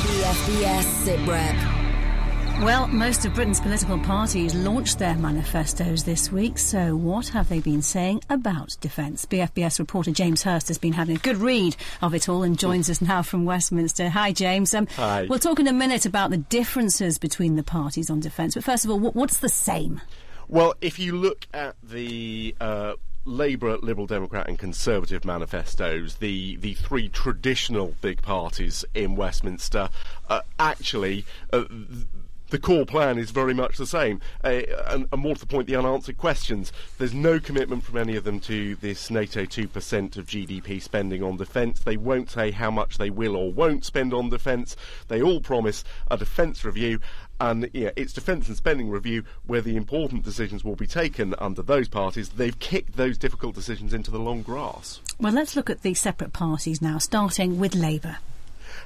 BFBS 0.02 0.84
SITREP. 1.06 1.82
Well, 2.61 2.87
most 2.87 3.25
of 3.25 3.33
Britain's 3.33 3.59
political 3.59 3.99
parties 3.99 4.55
launched 4.55 4.97
their 4.97 5.15
manifestos 5.15 6.03
this 6.03 6.31
week, 6.31 6.57
so 6.57 6.95
what 6.95 7.27
have 7.29 7.49
they 7.49 7.59
been 7.59 7.81
saying 7.81 8.21
about 8.29 8.77
defence? 8.79 9.25
BFBS 9.25 9.79
reporter 9.79 10.11
James 10.11 10.43
Hurst 10.43 10.69
has 10.69 10.77
been 10.77 10.93
having 10.93 11.17
a 11.17 11.19
good 11.19 11.37
read 11.37 11.75
of 12.01 12.13
it 12.13 12.29
all 12.29 12.43
and 12.43 12.57
joins 12.57 12.89
us 12.89 13.01
now 13.01 13.21
from 13.21 13.43
Westminster. 13.43 14.07
Hi, 14.07 14.31
James. 14.31 14.73
Um, 14.73 14.87
Hi. 14.95 15.25
We'll 15.29 15.39
talk 15.39 15.59
in 15.59 15.67
a 15.67 15.73
minute 15.73 16.05
about 16.05 16.29
the 16.29 16.37
differences 16.37 17.17
between 17.17 17.57
the 17.57 17.63
parties 17.63 18.09
on 18.09 18.21
defence, 18.21 18.53
but 18.53 18.63
first 18.63 18.85
of 18.85 18.91
all, 18.91 18.99
what's 18.99 19.37
the 19.37 19.49
same? 19.49 19.99
Well, 20.47 20.75
if 20.79 20.99
you 20.99 21.17
look 21.17 21.47
at 21.53 21.75
the 21.83 22.55
uh, 22.61 22.93
Labour, 23.25 23.77
Liberal 23.77 24.07
Democrat, 24.07 24.47
and 24.47 24.57
Conservative 24.57 25.25
manifestos, 25.25 26.15
the 26.15 26.55
the 26.57 26.75
three 26.75 27.09
traditional 27.09 27.95
big 28.01 28.21
parties 28.21 28.85
in 28.93 29.15
Westminster, 29.15 29.89
uh, 30.29 30.41
actually. 30.59 31.25
Uh, 31.51 31.63
the 32.53 32.59
core 32.59 32.85
plan 32.85 33.17
is 33.17 33.31
very 33.31 33.53
much 33.55 33.77
the 33.77 33.87
same. 33.87 34.21
Uh, 34.43 34.61
and, 34.87 35.07
and, 35.11 35.21
more 35.21 35.33
to 35.33 35.39
the 35.39 35.47
point, 35.47 35.65
the 35.65 35.75
unanswered 35.75 36.19
questions. 36.19 36.71
There's 36.99 37.13
no 37.13 37.39
commitment 37.39 37.83
from 37.83 37.97
any 37.97 38.15
of 38.15 38.25
them 38.25 38.39
to 38.41 38.75
this 38.75 39.09
NATO 39.09 39.41
2% 39.41 40.17
of 40.17 40.27
GDP 40.27 40.79
spending 40.79 41.23
on 41.23 41.37
defence. 41.37 41.79
They 41.79 41.97
won't 41.97 42.29
say 42.29 42.51
how 42.51 42.69
much 42.69 42.99
they 42.99 43.09
will 43.09 43.35
or 43.35 43.51
won't 43.51 43.83
spend 43.83 44.13
on 44.13 44.29
defence. 44.29 44.75
They 45.07 45.19
all 45.19 45.41
promise 45.41 45.83
a 46.11 46.15
defence 46.15 46.63
review. 46.63 46.99
And 47.41 47.71
yeah, 47.73 47.89
it's 47.95 48.13
defence 48.13 48.47
and 48.47 48.55
spending 48.55 48.91
review 48.91 49.23
where 49.47 49.61
the 49.61 49.75
important 49.75 50.23
decisions 50.23 50.63
will 50.63 50.75
be 50.75 50.85
taken 50.85 51.33
under 51.39 51.63
those 51.63 51.89
parties. 51.89 52.29
They've 52.29 52.59
kicked 52.59 52.97
those 52.97 53.17
difficult 53.17 53.55
decisions 53.55 53.95
into 53.95 54.11
the 54.11 54.19
long 54.19 54.43
grass. 54.43 55.01
Well, 55.19 55.33
let's 55.33 55.55
look 55.55 55.71
at 55.71 55.81
the 55.81 55.95
separate 55.95 56.33
parties 56.33 56.83
now, 56.83 56.99
starting 56.99 57.57
with 57.57 57.73
Labour. 57.73 58.19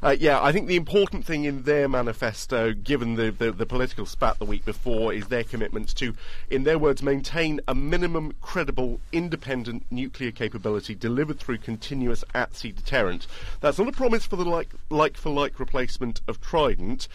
Uh, 0.03 0.15
yeah, 0.19 0.41
I 0.41 0.51
think 0.51 0.67
the 0.67 0.75
important 0.75 1.25
thing 1.25 1.45
in 1.45 1.63
their 1.63 1.89
manifesto, 1.89 2.73
given 2.73 3.15
the, 3.15 3.31
the, 3.31 3.51
the, 3.51 3.65
political 3.65 4.05
spat 4.05 4.37
the 4.37 4.45
week 4.45 4.63
before, 4.63 5.11
is 5.11 5.27
their 5.27 5.43
commitment 5.43 5.95
to, 5.95 6.13
in 6.49 6.63
their 6.63 6.77
words, 6.77 7.01
maintain 7.01 7.59
a 7.67 7.73
minimum 7.73 8.33
credible, 8.41 8.99
independent 9.11 9.85
nuclear 9.89 10.31
capability 10.31 10.93
delivered 10.93 11.39
through 11.39 11.57
continuous 11.57 12.23
at-sea 12.33 12.71
deterrent. 12.71 13.27
That's 13.59 13.79
not 13.79 13.87
a 13.87 13.91
promise 13.91 14.25
for 14.25 14.35
the 14.35 14.45
like, 14.45 14.69
like-for-like 14.89 15.59
replacement 15.59 16.21
of 16.27 16.39
Trident 16.39 17.07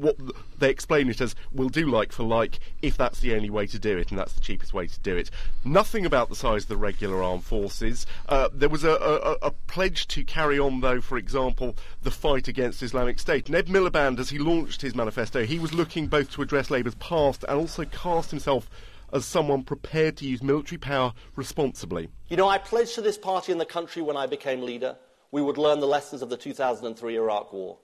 what 0.00 0.16
they 0.58 0.70
explain 0.70 1.08
it 1.08 1.20
as 1.20 1.34
we'll 1.52 1.68
do 1.68 1.86
like 1.86 2.12
for 2.12 2.22
like 2.22 2.58
if 2.80 2.96
that's 2.96 3.20
the 3.20 3.34
only 3.34 3.50
way 3.50 3.66
to 3.66 3.78
do 3.78 3.98
it 3.98 4.10
and 4.10 4.18
that's 4.18 4.32
the 4.32 4.40
cheapest 4.40 4.72
way 4.72 4.86
to 4.86 5.00
do 5.00 5.16
it. 5.16 5.30
Nothing 5.64 6.06
about 6.06 6.28
the 6.28 6.36
size 6.36 6.64
of 6.64 6.68
the 6.68 6.76
regular 6.76 7.22
armed 7.22 7.44
forces. 7.44 8.06
Uh, 8.28 8.48
there 8.52 8.68
was 8.68 8.84
a, 8.84 8.92
a, 8.92 9.46
a, 9.46 9.50
pledge 9.66 10.06
to 10.08 10.24
carry 10.24 10.58
on, 10.58 10.80
though, 10.80 11.00
for 11.00 11.16
example, 11.16 11.76
the 12.02 12.10
fight 12.10 12.48
against 12.48 12.82
Islamic 12.82 13.18
State. 13.18 13.48
Ed 13.52 13.66
Miliband, 13.68 14.18
as 14.18 14.30
he 14.30 14.38
launched 14.38 14.82
his 14.82 14.94
manifesto, 14.94 15.44
he 15.44 15.58
was 15.58 15.72
looking 15.72 16.06
both 16.06 16.30
to 16.32 16.42
address 16.42 16.70
Labour's 16.70 16.94
past 16.96 17.44
and 17.48 17.58
also 17.58 17.84
cast 17.84 18.30
himself 18.30 18.68
as 19.12 19.24
someone 19.24 19.62
prepared 19.62 20.16
to 20.16 20.26
use 20.26 20.42
military 20.42 20.78
power 20.78 21.12
responsibly. 21.36 22.08
You 22.28 22.36
know, 22.36 22.48
I 22.48 22.58
pledged 22.58 22.94
to 22.96 23.02
this 23.02 23.18
party 23.18 23.52
and 23.52 23.60
the 23.60 23.66
country 23.66 24.02
when 24.02 24.16
I 24.16 24.26
became 24.26 24.62
leader 24.62 24.96
we 25.32 25.42
would 25.42 25.58
learn 25.58 25.80
the 25.80 25.86
lessons 25.86 26.22
of 26.22 26.28
the 26.28 26.36
2003 26.36 27.16
Iraq 27.16 27.52
War, 27.52 27.78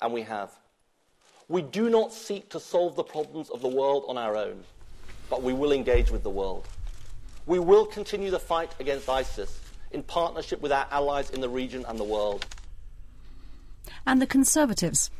and 0.00 0.14
we 0.14 0.22
have. 0.22 0.50
We 1.48 1.62
do 1.62 1.90
not 1.90 2.12
seek 2.12 2.48
to 2.50 2.60
solve 2.60 2.96
the 2.96 3.04
problems 3.04 3.50
of 3.50 3.60
the 3.60 3.68
world 3.68 4.04
on 4.08 4.16
our 4.16 4.36
own, 4.36 4.64
but 5.28 5.42
we 5.42 5.52
will 5.52 5.72
engage 5.72 6.10
with 6.10 6.22
the 6.22 6.30
world. 6.30 6.66
We 7.46 7.58
will 7.58 7.84
continue 7.84 8.30
the 8.30 8.38
fight 8.38 8.74
against 8.80 9.08
ISIS 9.08 9.60
in 9.90 10.02
partnership 10.02 10.62
with 10.62 10.72
our 10.72 10.86
allies 10.90 11.30
in 11.30 11.40
the 11.40 11.48
region 11.48 11.84
and 11.86 11.98
the 11.98 12.04
world. 12.04 12.46
And 14.06 14.22
the 14.22 14.26
Conservatives? 14.26 15.10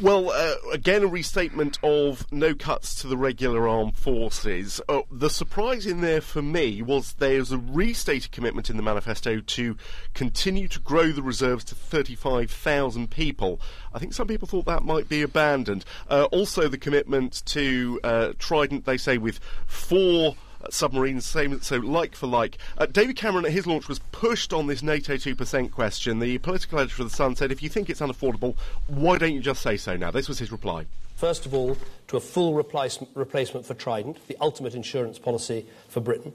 Well, 0.00 0.30
uh, 0.30 0.54
again, 0.72 1.02
a 1.02 1.06
restatement 1.06 1.78
of 1.82 2.30
no 2.32 2.54
cuts 2.54 2.94
to 3.02 3.08
the 3.08 3.16
regular 3.16 3.66
armed 3.66 3.96
forces. 3.96 4.80
Uh, 4.88 5.02
the 5.10 5.30
surprise 5.30 5.86
in 5.86 6.00
there 6.00 6.20
for 6.20 6.42
me 6.42 6.82
was 6.82 7.14
there's 7.14 7.52
a 7.52 7.58
restated 7.58 8.30
commitment 8.30 8.70
in 8.70 8.76
the 8.76 8.82
manifesto 8.82 9.40
to 9.40 9.76
continue 10.14 10.68
to 10.68 10.78
grow 10.78 11.10
the 11.12 11.22
reserves 11.22 11.64
to 11.64 11.74
35,000 11.74 13.10
people. 13.10 13.60
I 13.92 13.98
think 13.98 14.12
some 14.12 14.28
people 14.28 14.46
thought 14.48 14.66
that 14.66 14.84
might 14.84 15.08
be 15.08 15.22
abandoned. 15.22 15.84
Uh, 16.08 16.24
also, 16.30 16.68
the 16.68 16.78
commitment 16.78 17.42
to 17.46 18.00
uh, 18.04 18.32
Trident, 18.38 18.84
they 18.84 18.96
say, 18.96 19.18
with 19.18 19.40
four 19.66 20.36
submarines, 20.70 21.26
same 21.26 21.60
so 21.60 21.76
like 21.78 22.14
for 22.14 22.26
like. 22.26 22.58
Uh, 22.78 22.86
David 22.86 23.16
Cameron 23.16 23.44
at 23.44 23.52
his 23.52 23.66
launch 23.66 23.88
was 23.88 23.98
pushed 24.12 24.52
on 24.52 24.66
this 24.66 24.82
NATO 24.82 25.14
2% 25.14 25.70
question. 25.70 26.18
The 26.18 26.38
political 26.38 26.78
editor 26.78 27.02
of 27.02 27.10
The 27.10 27.16
Sun 27.16 27.36
said, 27.36 27.52
if 27.52 27.62
you 27.62 27.68
think 27.68 27.90
it's 27.90 28.00
unaffordable, 28.00 28.56
why 28.86 29.18
don't 29.18 29.32
you 29.32 29.40
just 29.40 29.62
say 29.62 29.76
so 29.76 29.96
now? 29.96 30.10
This 30.10 30.28
was 30.28 30.38
his 30.38 30.52
reply. 30.52 30.86
First 31.16 31.46
of 31.46 31.54
all, 31.54 31.76
to 32.08 32.16
a 32.16 32.20
full 32.20 32.54
replace, 32.54 32.98
replacement 33.14 33.64
for 33.64 33.74
Trident, 33.74 34.26
the 34.26 34.36
ultimate 34.40 34.74
insurance 34.74 35.18
policy 35.18 35.66
for 35.88 36.00
Britain. 36.00 36.32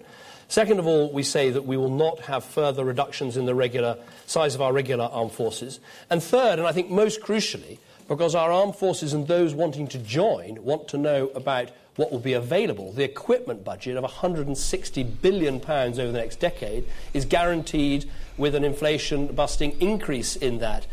Second 0.48 0.80
of 0.80 0.88
all, 0.88 1.12
we 1.12 1.24
say 1.24 1.50
that 1.50 1.66
we 1.66 1.76
will 1.76 1.90
not 1.90 2.22
have 2.22 2.46
further 2.46 2.86
reductions 2.86 3.36
in 3.36 3.46
the 3.46 3.54
regular 3.54 3.98
size 4.28 4.56
of 4.56 4.62
our 4.62 4.72
regular 4.72 5.06
armed 5.06 5.34
forces. 5.34 5.82
And 6.10 6.24
third, 6.24 6.58
and 6.58 6.68
I 6.68 6.72
think 6.72 6.90
most 6.90 7.22
crucially, 7.22 7.80
because 8.08 8.34
our 8.34 8.50
armed 8.50 8.78
forces 8.78 9.14
and 9.14 9.28
those 9.28 9.54
wanting 9.54 9.88
to 9.90 9.98
join 9.98 10.64
want 10.64 10.88
to 10.90 10.98
know 10.98 11.28
about 11.36 11.72
what 11.98 12.12
will 12.12 12.20
be 12.20 12.34
available. 12.34 12.94
The 12.94 13.04
equipment 13.04 13.66
budget 13.66 13.98
of 13.98 14.04
£160 14.04 15.22
billion 15.22 15.56
over 15.56 16.12
the 16.12 16.12
next 16.14 16.40
decade 16.40 16.86
is 17.14 17.26
guaranteed 17.26 18.10
with 18.38 18.56
an 18.56 18.64
inflation 18.64 19.28
busting 19.28 19.80
increase 19.82 20.36
in 20.36 20.60
that. 20.60 20.88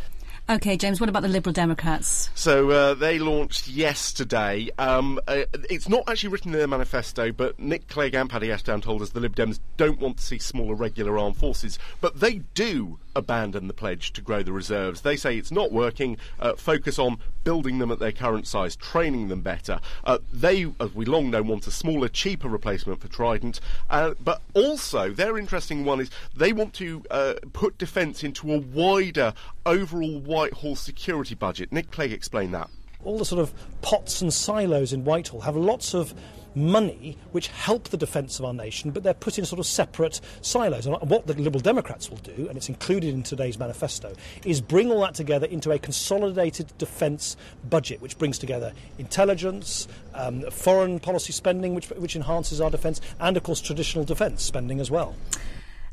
Okay, 0.47 0.77
James, 0.77 1.01
what 1.01 1.09
about 1.09 1.23
the 1.23 1.29
Liberal 1.29 1.55
Democrats? 1.55 2.29
So 2.35 2.71
uh, 2.71 2.93
they 2.93 3.19
launched 3.19 3.67
yesterday. 3.67 4.69
Um, 4.77 5.19
uh, 5.27 5.45
it's 5.71 5.89
not 5.89 6.07
actually 6.07 6.29
written 6.29 6.53
in 6.53 6.59
their 6.59 6.69
manifesto, 6.69 7.33
but 7.33 7.59
Nick 7.59 7.89
Clegg 7.89 8.15
and 8.15 8.29
Paddy 8.29 8.53
Ashdown 8.53 8.83
told 8.83 9.01
us 9.01 9.09
the 9.11 9.21
Lib 9.21 9.35
Dems 9.35 9.59
don't 9.79 9.99
want 9.99 10.19
to 10.19 10.23
see 10.23 10.39
smaller 10.39 10.75
regular 10.75 11.17
armed 11.17 11.39
forces, 11.39 11.79
but 12.03 12.21
they 12.21 12.43
do 12.53 12.99
abandon 13.17 13.69
the 13.69 13.75
pledge 13.75 14.13
to 14.13 14.21
grow 14.21 14.43
the 14.43 14.53
reserves. 14.53 15.01
They 15.01 15.17
say 15.17 15.39
it's 15.39 15.51
not 15.53 15.73
working. 15.73 16.19
Uh, 16.39 16.55
focus 16.57 16.99
on 16.99 17.19
building 17.45 17.79
them 17.79 17.91
at 17.91 17.99
their 17.99 18.13
current 18.13 18.47
size, 18.47 18.75
training 18.77 19.29
them 19.29 19.41
better. 19.41 19.81
Uh, 20.05 20.19
they, 20.33 20.67
as 20.81 20.95
we 20.95 21.05
long 21.05 21.31
know, 21.31 21.43
want 21.43 21.67
a 21.67 21.71
smaller, 21.71 22.09
cheaper 22.09 22.49
replacement 22.49 23.01
for 23.01 23.09
Trident. 23.09 23.61
Uh, 23.91 24.15
but 24.21 24.43
also, 24.55 25.11
their 25.11 25.39
interesting 25.39 25.85
one 25.85 26.01
is 26.01 26.11
they 26.37 26.53
want 26.53 26.75
to 26.75 27.05
uh, 27.11 27.35
put 27.53 27.79
defence 27.79 28.25
into 28.25 28.53
a 28.53 28.59
wider 28.59 29.35
overall 29.67 30.21
Whitehall 30.35 30.75
security 30.75 31.35
budget. 31.37 31.71
Nick 31.73 31.91
Clegg 31.93 32.13
explained 32.13 32.55
that. 32.55 32.69
all 33.05 33.19
the 33.19 33.25
sort 33.25 33.41
of 33.41 33.53
pots 33.83 34.21
and 34.23 34.33
silos 34.33 34.93
in 34.93 35.05
Whitehall 35.05 35.43
have 35.43 35.57
lots 35.57 35.95
of 35.95 36.15
money 36.57 37.19
which 37.33 37.49
help 37.49 37.89
the 37.89 37.97
defence 37.97 38.39
of 38.39 38.45
our 38.45 38.55
nation, 38.55 38.91
but 38.91 39.03
they're 39.03 39.13
put 39.13 39.39
in 39.39 39.45
sort 39.45 39.59
of 39.59 39.67
separate 39.67 40.21
silos. 40.41 40.87
And 40.87 40.97
what 41.03 41.27
the 41.27 41.35
Liberal 41.35 41.61
Democrats 41.61 42.11
will 42.11 42.19
do, 42.19 42.47
and 42.49 42.57
it's 42.57 42.69
included 42.69 43.13
in 43.13 43.23
today's 43.23 43.59
manifesto, 43.59 44.15
is 44.45 44.61
bring 44.61 44.91
all 44.91 45.01
that 45.03 45.15
together 45.15 45.47
into 45.47 45.71
a 45.73 45.79
consolidated 45.79 46.73
defence 46.79 47.37
budget, 47.69 48.01
which 48.01 48.19
brings 48.19 48.39
together 48.39 48.73
intelligence, 48.99 49.89
um, 50.15 50.43
foreign 50.51 50.99
policy 51.01 51.33
spending, 51.33 51.75
which, 51.75 51.91
which 51.91 52.17
enhances 52.17 52.61
our 52.61 52.71
defence, 52.71 53.01
and 53.21 53.37
of 53.37 53.43
course 53.43 53.61
traditional 53.61 54.05
defence 54.05 54.43
spending 54.43 54.81
as 54.81 54.91
well. 54.91 55.15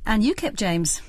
And 0.06 0.24
UKIP, 0.24 0.56
James. 0.56 1.02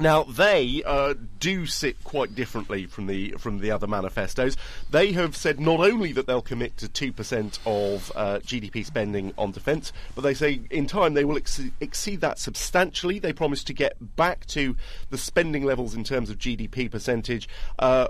Now 0.00 0.22
they 0.22 0.82
uh, 0.86 1.12
do 1.38 1.66
sit 1.66 2.02
quite 2.04 2.34
differently 2.34 2.86
from 2.86 3.06
the 3.06 3.32
from 3.32 3.58
the 3.58 3.70
other 3.70 3.86
manifestos. 3.86 4.56
They 4.90 5.12
have 5.12 5.36
said 5.36 5.60
not 5.60 5.80
only 5.80 6.12
that 6.12 6.26
they'll 6.26 6.40
commit 6.40 6.78
to 6.78 6.88
two 6.88 7.12
percent 7.12 7.58
of 7.66 8.10
uh, 8.16 8.38
GDP 8.38 8.84
spending 8.86 9.34
on 9.36 9.52
defence, 9.52 9.92
but 10.14 10.22
they 10.22 10.32
say 10.32 10.62
in 10.70 10.86
time 10.86 11.12
they 11.12 11.26
will 11.26 11.36
ex- 11.36 11.60
exceed 11.80 12.22
that 12.22 12.38
substantially. 12.38 13.18
They 13.18 13.34
promise 13.34 13.62
to 13.64 13.74
get 13.74 14.16
back 14.16 14.46
to 14.46 14.74
the 15.10 15.18
spending 15.18 15.64
levels 15.64 15.94
in 15.94 16.02
terms 16.02 16.30
of 16.30 16.38
GDP 16.38 16.90
percentage. 16.90 17.46
Uh, 17.78 18.08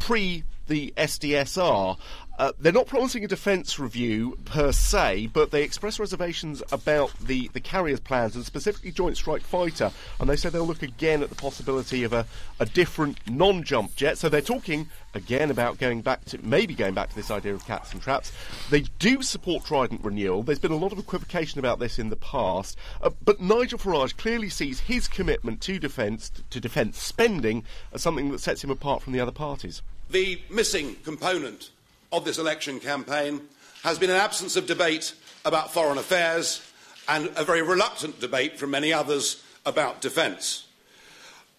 pre 0.00 0.42
the 0.68 0.92
SDSR. 0.96 1.96
Uh, 2.38 2.50
they're 2.58 2.72
not 2.72 2.86
promising 2.86 3.24
a 3.24 3.28
defence 3.28 3.78
review 3.78 4.38
per 4.46 4.72
se, 4.72 5.28
but 5.32 5.50
they 5.50 5.62
express 5.62 6.00
reservations 6.00 6.62
about 6.72 7.12
the, 7.20 7.48
the 7.52 7.60
carriers' 7.60 8.00
plans 8.00 8.34
and 8.34 8.44
specifically 8.44 8.90
Joint 8.90 9.16
Strike 9.16 9.42
Fighter. 9.42 9.92
And 10.18 10.28
they 10.28 10.36
say 10.36 10.48
they'll 10.48 10.66
look 10.66 10.82
again 10.82 11.22
at 11.22 11.28
the 11.28 11.34
possibility 11.34 12.04
of 12.04 12.12
a, 12.12 12.26
a 12.58 12.66
different 12.66 13.18
non 13.28 13.62
jump 13.62 13.94
jet. 13.96 14.16
So 14.16 14.28
they're 14.28 14.40
talking 14.40 14.88
again 15.14 15.50
about 15.50 15.78
going 15.78 16.00
back 16.00 16.24
to 16.24 16.38
maybe 16.44 16.74
going 16.74 16.94
back 16.94 17.10
to 17.10 17.14
this 17.14 17.30
idea 17.30 17.54
of 17.54 17.66
cats 17.66 17.92
and 17.92 18.00
traps. 18.00 18.32
They 18.70 18.80
do 18.98 19.22
support 19.22 19.64
Trident 19.64 20.02
renewal. 20.02 20.42
There's 20.42 20.58
been 20.58 20.72
a 20.72 20.76
lot 20.76 20.92
of 20.92 20.98
equivocation 20.98 21.58
about 21.58 21.80
this 21.80 21.98
in 21.98 22.08
the 22.08 22.16
past, 22.16 22.78
uh, 23.02 23.10
but 23.22 23.40
Nigel 23.40 23.78
Farage 23.78 24.16
clearly 24.16 24.48
sees 24.48 24.80
his 24.80 25.06
commitment 25.06 25.60
to 25.62 25.78
defence 25.78 26.32
to 26.48 26.60
defence 26.60 26.98
spending 26.98 27.64
as 27.92 28.02
something 28.02 28.32
that 28.32 28.40
sets 28.40 28.64
him 28.64 28.70
apart 28.70 29.02
from 29.02 29.12
the 29.12 29.20
other 29.20 29.32
parties. 29.32 29.82
The 30.12 30.42
missing 30.50 30.96
component 31.04 31.70
of 32.12 32.26
this 32.26 32.36
election 32.36 32.80
campaign 32.80 33.40
has 33.82 33.98
been 33.98 34.10
an 34.10 34.16
absence 34.16 34.56
of 34.56 34.66
debate 34.66 35.14
about 35.46 35.72
foreign 35.72 35.96
affairs 35.96 36.60
and 37.08 37.30
a 37.34 37.44
very 37.44 37.62
reluctant 37.62 38.20
debate 38.20 38.58
from 38.58 38.72
many 38.72 38.92
others 38.92 39.42
about 39.64 40.02
defence. 40.02 40.66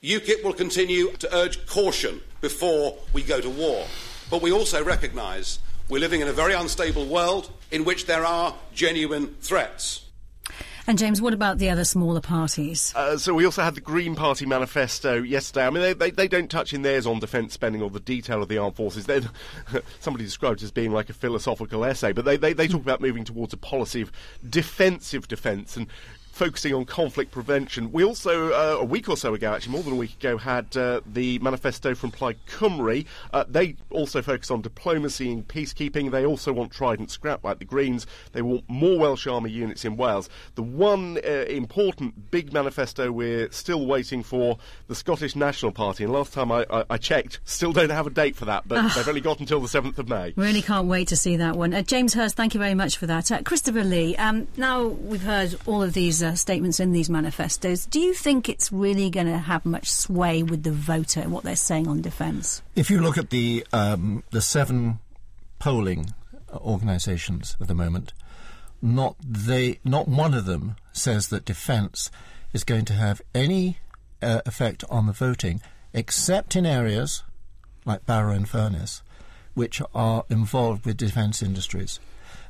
UKIP 0.04 0.44
will 0.44 0.54
continue 0.54 1.12
to 1.14 1.36
urge 1.36 1.66
caution 1.66 2.22
before 2.42 2.96
we 3.12 3.24
go 3.24 3.42
to 3.42 3.50
war, 3.50 3.88
but 4.30 4.44
we 4.44 4.52
also 4.52 4.84
recognise 4.84 5.58
we're 5.90 5.98
living 5.98 6.22
in 6.22 6.28
a 6.28 6.34
very 6.34 6.54
unstable 6.54 7.08
world 7.08 7.50
in 7.72 7.84
which 7.84 8.06
there 8.06 8.24
are 8.24 8.54
genuine 8.76 9.34
threats. 9.42 10.03
And 10.86 10.98
James, 10.98 11.22
what 11.22 11.34
about 11.34 11.60
the 11.60 11.70
other 11.70 11.86
smaller 11.86 12.20
parties? 12.20 12.94
Uh, 12.96 13.18
so 13.18 13.34
we 13.34 13.46
also 13.46 13.64
had 13.64 13.76
the 13.76 13.82
Green 13.82 14.16
Party 14.16 14.46
manifesto 14.46 15.22
yesterday. 15.22 15.66
I 15.66 15.70
mean, 15.70 15.82
they, 15.82 15.94
they, 15.94 16.12
they 16.12 16.28
don't 16.28 16.52
touch 16.52 16.74
in 16.74 16.82
theirs 16.82 17.08
on 17.08 17.20
defence 17.20 17.54
spending 17.54 17.82
or 17.82 17.90
the 17.90 18.02
detail 18.02 18.42
of 18.42 18.50
the 18.50 18.58
armed 18.58 18.76
forces. 18.76 19.06
They're, 19.06 19.22
somebody 20.02 20.26
described 20.26 20.62
it 20.62 20.66
as 20.66 20.72
being 20.72 20.92
like 20.92 21.10
a 21.10 21.14
philosophical 21.14 21.86
essay, 21.86 22.12
but 22.12 22.26
they, 22.26 22.36
they, 22.36 22.52
they 22.52 22.68
talk 22.68 22.82
about 22.82 23.00
moving 23.00 23.24
towards 23.24 23.54
a 23.54 23.58
policy 23.58 24.02
of 24.02 24.12
defensive 24.50 25.28
defence 25.30 25.78
and 25.78 25.88
focusing 26.34 26.74
on 26.74 26.84
conflict 26.84 27.30
prevention. 27.30 27.92
We 27.92 28.04
also, 28.04 28.52
uh, 28.52 28.80
a 28.82 28.84
week 28.84 29.08
or 29.08 29.16
so 29.16 29.36
ago, 29.36 29.54
actually 29.54 29.74
more 29.74 29.84
than 29.84 29.94
a 29.94 29.98
week 29.98 30.16
ago, 30.20 30.40
had 30.40 30.76
uh, 30.76 31.02
the 31.06 31.38
manifesto 31.40 31.94
from 31.94 32.10
Plaid 32.10 32.38
Cymru. 32.48 33.06
Uh, 33.32 33.44
they 33.48 33.76
also 33.92 34.24
focus 34.24 34.50
on 34.50 34.62
diplomacy 34.64 35.32
and 35.32 35.48
peacekeeping. 35.48 36.10
They 36.10 36.26
also 36.26 36.52
want 36.52 36.72
Trident 36.72 37.12
scrap 37.12 37.44
like 37.44 37.60
the 37.60 37.66
Greens. 37.66 38.08
They 38.32 38.42
want 38.42 38.68
more 38.68 38.98
Welsh 38.98 39.28
Army 39.28 39.52
units 39.52 39.86
in 39.86 39.96
Wales. 39.96 40.28
The 40.56 40.64
one 40.64 41.20
uh, 41.24 41.30
important 41.30 42.32
big 42.32 42.52
manifesto 42.52 43.12
we're 43.12 43.52
still 43.52 43.86
waiting 43.86 44.24
for 44.24 44.58
the 44.88 44.96
Scottish 44.96 45.36
National 45.36 45.72
Party. 45.72 46.04
And 46.04 46.12
last 46.12 46.34
time 46.34 46.52
I, 46.52 46.66
I, 46.68 46.84
I 46.90 46.98
checked, 46.98 47.42
still 47.46 47.74
don't 47.74 47.92
have 47.92 48.08
a 48.08 48.10
date 48.10 48.36
for 48.36 48.46
that, 48.46 48.68
but 48.68 48.80
Ah. 48.80 48.92
they've 48.96 49.08
only 49.08 49.22
got 49.22 49.40
until 49.40 49.60
the 49.60 49.68
7th 49.68 50.00
of 50.00 50.10
May. 50.10 50.34
Really 50.36 50.64
can't 50.64 50.88
wait 50.88 51.10
to 51.10 51.16
see 51.16 51.38
that 51.38 51.56
one. 51.56 51.76
Uh, 51.76 51.84
James 51.84 52.16
Hurst, 52.16 52.36
thank 52.36 52.56
you 52.56 52.60
very 52.60 52.74
much 52.74 52.98
for 52.98 53.06
that. 53.06 53.32
Uh, 53.32 53.44
Christopher 53.44 53.84
Lee, 53.84 54.16
um, 54.16 54.48
now 54.58 54.88
we've 54.88 55.22
heard 55.22 55.56
all 55.68 55.84
of 55.84 55.94
these 55.94 56.23
uh, 56.24 56.36
statements 56.36 56.80
in 56.80 56.92
these 56.92 57.10
manifestos. 57.10 57.86
Do 57.86 58.00
you 58.00 58.14
think 58.14 58.50
it's 58.50 58.72
really 58.72 59.10
going 59.10 59.28
to 59.28 59.38
have 59.38 59.66
much 59.66 59.92
sway 59.92 60.44
with 60.44 60.64
the 60.64 60.72
voter 60.72 61.20
and 61.20 61.32
what 61.32 61.44
they're 61.44 61.56
saying 61.56 61.88
on 61.88 62.02
defence? 62.02 62.62
If 62.76 62.90
you 62.90 63.02
look 63.02 63.18
at 63.18 63.30
the 63.30 63.66
um, 63.74 64.24
the 64.32 64.42
seven 64.42 65.00
polling 65.60 66.14
organisations 66.54 67.58
at 67.60 67.68
the 67.68 67.76
moment, 67.76 68.14
not 68.82 69.16
they, 69.24 69.80
not 69.84 70.08
one 70.08 70.34
of 70.34 70.46
them 70.46 70.76
says 70.92 71.30
that 71.30 71.46
defence 71.46 72.12
is 72.54 72.64
going 72.64 72.86
to 72.86 72.94
have 72.94 73.22
any 73.34 73.80
uh, 74.22 74.42
effect 74.46 74.84
on 74.90 75.08
the 75.08 75.14
voting, 75.14 75.62
except 75.94 76.56
in 76.56 76.66
areas 76.66 77.24
like 77.86 78.06
Barrow 78.06 78.34
and 78.34 78.48
Furness, 78.48 79.02
which 79.54 79.82
are 79.94 80.26
involved 80.30 80.86
with 80.86 80.98
defence 80.98 81.42
industries. 81.42 82.00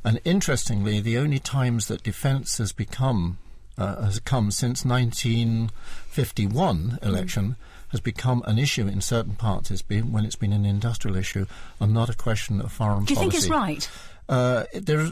And 0.04 0.20
interestingly, 0.26 1.00
the 1.00 1.18
only 1.18 1.40
times 1.40 1.88
that 1.88 2.04
defence 2.04 2.58
has 2.58 2.74
become 2.74 3.38
uh, 3.78 4.02
has 4.04 4.20
come 4.20 4.52
since 4.52 4.86
1951 4.86 7.00
election 7.02 7.56
has 7.90 8.00
become 8.00 8.42
an 8.48 8.58
issue 8.58 8.88
in 8.88 9.02
certain 9.02 9.36
parts. 9.36 9.70
It's 9.70 9.84
been 9.84 10.12
when 10.12 10.26
it's 10.26 10.36
been 10.36 10.52
an 10.52 10.66
industrial 10.66 11.16
issue 11.16 11.46
and 11.80 11.94
not 11.94 12.10
a 12.10 12.16
question 12.16 12.60
of 12.60 12.72
foreign 12.72 13.06
policy. 13.06 13.14
Do 13.14 13.14
you 13.14 13.20
policy. 13.20 13.38
think 13.38 13.44
it's 13.44 13.52
right? 13.52 13.88
Uh, 14.30 14.64
they're 14.74 15.10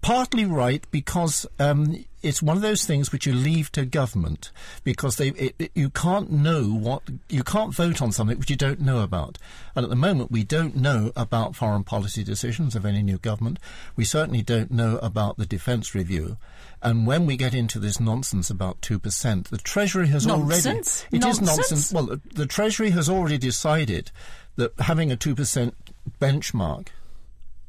partly 0.00 0.44
right 0.44 0.86
because 0.90 1.44
um, 1.58 2.04
it's 2.22 2.42
one 2.42 2.56
of 2.56 2.62
those 2.62 2.84
things 2.84 3.10
which 3.10 3.26
you 3.26 3.32
leave 3.32 3.72
to 3.72 3.84
government 3.84 4.50
because 4.84 5.16
they 5.16 5.28
it, 5.30 5.54
it- 5.58 5.72
you 5.74 5.90
can't 5.90 6.30
know 6.30 6.64
what 6.64 7.02
you 7.28 7.42
can't 7.42 7.74
vote 7.74 8.00
on 8.00 8.12
something 8.12 8.38
which 8.38 8.50
you 8.50 8.56
don't 8.56 8.80
know 8.80 9.00
about. 9.00 9.38
And 9.74 9.84
at 9.84 9.90
the 9.90 9.96
moment, 9.96 10.30
we 10.30 10.44
don't 10.44 10.76
know 10.76 11.12
about 11.16 11.56
foreign 11.56 11.82
policy 11.84 12.22
decisions 12.22 12.76
of 12.76 12.84
any 12.86 13.02
new 13.02 13.18
government. 13.18 13.58
We 13.96 14.04
certainly 14.04 14.42
don't 14.42 14.70
know 14.70 14.98
about 14.98 15.36
the 15.38 15.46
defence 15.46 15.94
review. 15.94 16.36
And 16.80 17.06
when 17.06 17.26
we 17.26 17.36
get 17.36 17.54
into 17.54 17.80
this 17.80 17.98
nonsense 17.98 18.50
about 18.50 18.80
two 18.82 18.98
percent, 19.00 19.50
the 19.50 19.58
Treasury 19.58 20.08
has 20.08 20.26
Nonsense? 20.26 21.04
already 21.10 21.16
it 21.16 21.28
is 21.28 21.40
Nonsense? 21.40 21.70
nonsense. 21.70 21.92
Well, 21.92 22.06
the- 22.06 22.20
the 22.34 22.46
Treasury 22.46 22.90
has 22.90 23.08
already 23.08 23.38
decided 23.38 24.12
that 24.56 24.72
having 24.78 25.10
a 25.10 25.16
two 25.16 25.34
percent 25.34 25.74
benchmark 26.20 26.88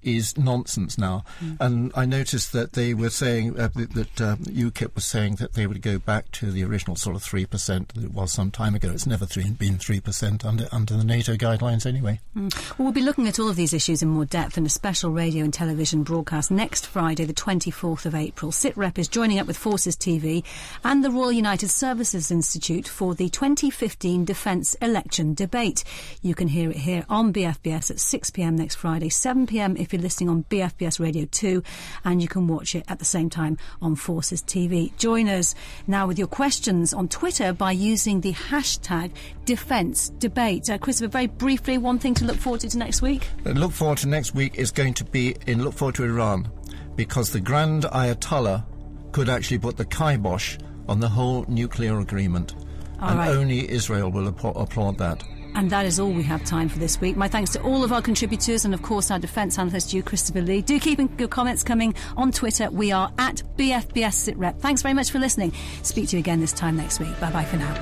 is 0.04 0.38
nonsense 0.38 0.98
now. 0.98 1.24
And 1.60 1.92
I 1.96 2.06
noticed 2.06 2.54
that 2.54 2.74
they 2.74 2.94
were 2.94 3.10
saying 3.10 3.60
uh, 3.60 3.70
that, 3.76 3.94
that 3.94 4.22
uh, 4.22 4.36
UKIP 4.38 4.96
was 4.96 5.06
saying 5.06 5.36
that 5.36 5.54
they 5.54 5.68
would 5.68 5.82
go 5.82 6.00
back 6.00 6.32
to 6.34 6.52
the 6.52 6.64
original 6.64 6.96
sort 6.96 7.16
of 7.16 7.24
three 7.24 7.46
percent 7.46 7.94
that 7.94 8.04
it 8.04 8.14
was 8.14 8.32
some 8.32 8.52
time 8.52 8.76
ago. 8.76 8.92
It's 8.92 9.06
never 9.06 9.26
three, 9.26 9.50
been 9.50 9.78
three 9.78 10.00
percent 10.00 10.46
under 10.46 10.68
under 10.72 10.96
the 10.96 11.04
NATO 11.04 11.34
guidelines 11.36 11.86
anyway. 11.86 12.20
Mm. 12.36 12.54
Well, 12.78 12.86
we'll 12.86 12.94
be 12.94 13.02
looking 13.02 13.28
at 13.28 13.40
all 13.40 13.50
of 13.50 13.56
these 13.56 13.74
issues 13.74 14.02
in 14.02 14.10
more 14.10 14.26
depth 14.26 14.58
in 14.58 14.66
a 14.66 14.70
special 14.70 15.12
radio 15.12 15.44
and 15.44 15.54
television 15.54 16.04
broadcast 16.04 16.52
next 16.52 16.88
Friday, 16.88 17.26
the 17.26 17.34
24th 17.34 18.06
of 18.06 18.16
April. 18.16 18.52
SITREP 18.52 18.98
is 18.98 19.08
joining 19.08 19.40
up 19.40 19.48
with 19.48 19.58
Forces 19.58 19.96
TV 19.96 20.44
and 20.84 21.04
the 21.04 21.12
Royal 21.12 21.32
United 21.32 21.70
Services 21.70 22.32
Institute 22.32 22.88
for 22.88 23.16
the 23.16 23.30
2015 23.30 24.26
Defence 24.26 24.76
Election 24.76 25.34
Debate. 25.34 25.84
You 26.22 26.36
can 26.36 26.48
hear 26.48 26.70
it 26.70 26.78
here 26.78 27.06
on 27.10 27.34
BFBS 27.34 27.92
at 27.92 27.98
6pm 27.98 28.58
next 28.58 28.76
Friday, 28.76 29.10
7pm 29.10 29.80
if 29.80 29.89
you're 29.94 30.02
listening 30.02 30.30
on 30.30 30.44
BFBS 30.50 31.00
Radio 31.00 31.26
2, 31.32 31.64
and 32.06 32.22
you 32.22 32.28
can 32.28 32.48
watch 32.48 32.76
it 32.76 32.86
at 32.88 33.00
the 33.00 33.06
same 33.06 33.30
time 33.30 33.58
on 33.82 33.96
Forces 33.96 34.42
TV. 34.42 34.96
Join 34.98 35.28
us 35.28 35.56
now 35.88 36.08
with 36.08 36.18
your 36.18 36.28
questions 36.28 36.94
on 36.94 37.08
Twitter 37.08 37.54
by 37.54 37.72
using 37.72 38.22
the 38.22 38.34
hashtag 38.34 39.12
Defence 39.46 40.10
Debate. 40.20 40.70
Uh, 40.70 40.78
Christopher, 40.78 41.10
very 41.10 41.28
briefly, 41.28 41.78
one 41.78 42.00
thing 42.00 42.14
to 42.16 42.26
look 42.26 42.38
forward 42.38 42.62
to, 42.62 42.70
to 42.70 42.78
next 42.78 43.02
week? 43.02 43.28
Uh, 43.46 43.52
look 43.52 43.72
forward 43.72 43.98
to 44.00 44.08
next 44.08 44.36
week 44.36 44.56
is 44.56 44.72
going 44.72 44.94
to 44.96 45.04
be 45.04 45.36
in 45.48 45.64
look 45.64 45.74
forward 45.74 45.96
to 45.96 46.04
Iran 46.04 46.50
because 46.96 47.32
the 47.32 47.40
Grand 47.40 47.84
Ayatollah 47.84 48.66
could 49.12 49.30
actually 49.30 49.60
put 49.60 49.78
the 49.78 49.86
kibosh 49.86 50.58
on 50.88 51.00
the 51.00 51.08
whole 51.10 51.46
nuclear 51.48 52.00
agreement, 52.00 52.56
All 53.00 53.10
and 53.10 53.20
right. 53.20 53.30
only 53.30 53.70
Israel 53.72 54.12
will 54.12 54.28
applaud 54.28 54.98
that. 54.98 55.24
And 55.60 55.70
that 55.72 55.86
is 55.86 56.00
all 56.00 56.10
we 56.10 56.24
have 56.24 56.46
time 56.46 56.70
for 56.70 56.80
this 56.80 57.02
week. 57.02 57.18
My 57.18 57.28
thanks 57.28 57.52
to 57.52 57.62
all 57.64 57.84
of 57.84 57.92
our 57.92 58.02
contributors 58.02 58.64
and, 58.64 58.74
of 58.74 58.82
course, 58.82 59.12
our 59.12 59.20
defence 59.20 59.60
analyst, 59.60 59.94
you, 59.94 60.02
Christopher 60.02 60.42
Lee. 60.42 60.62
Do 60.62 60.80
keep 60.80 61.02
your 61.20 61.28
comments 61.28 61.64
coming 61.64 61.94
on 62.16 62.32
Twitter. 62.32 62.72
We 62.72 62.94
are 62.94 63.12
at 63.18 63.44
BFBS 63.58 64.34
SitRep. 64.34 64.60
Thanks 64.60 64.82
very 64.82 64.94
much 64.94 65.12
for 65.12 65.20
listening. 65.20 65.52
Speak 65.82 66.08
to 66.08 66.16
you 66.16 66.22
again 66.22 66.40
this 66.40 66.54
time 66.54 66.78
next 66.78 67.02
week. 67.02 67.20
Bye 67.20 67.32
bye 67.32 67.44
for 67.44 67.58
now. 67.58 67.74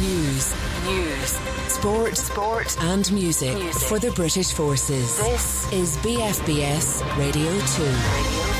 News, 0.00 0.54
news, 0.86 1.30
sport, 1.68 2.16
sport, 2.16 2.76
and 2.84 3.12
music, 3.12 3.54
for 3.74 3.98
the 3.98 4.12
British 4.12 4.54
forces. 4.54 5.18
This 5.18 5.70
is 5.74 5.98
BFBS 5.98 7.18
Radio 7.18 7.50
2. 8.56 8.59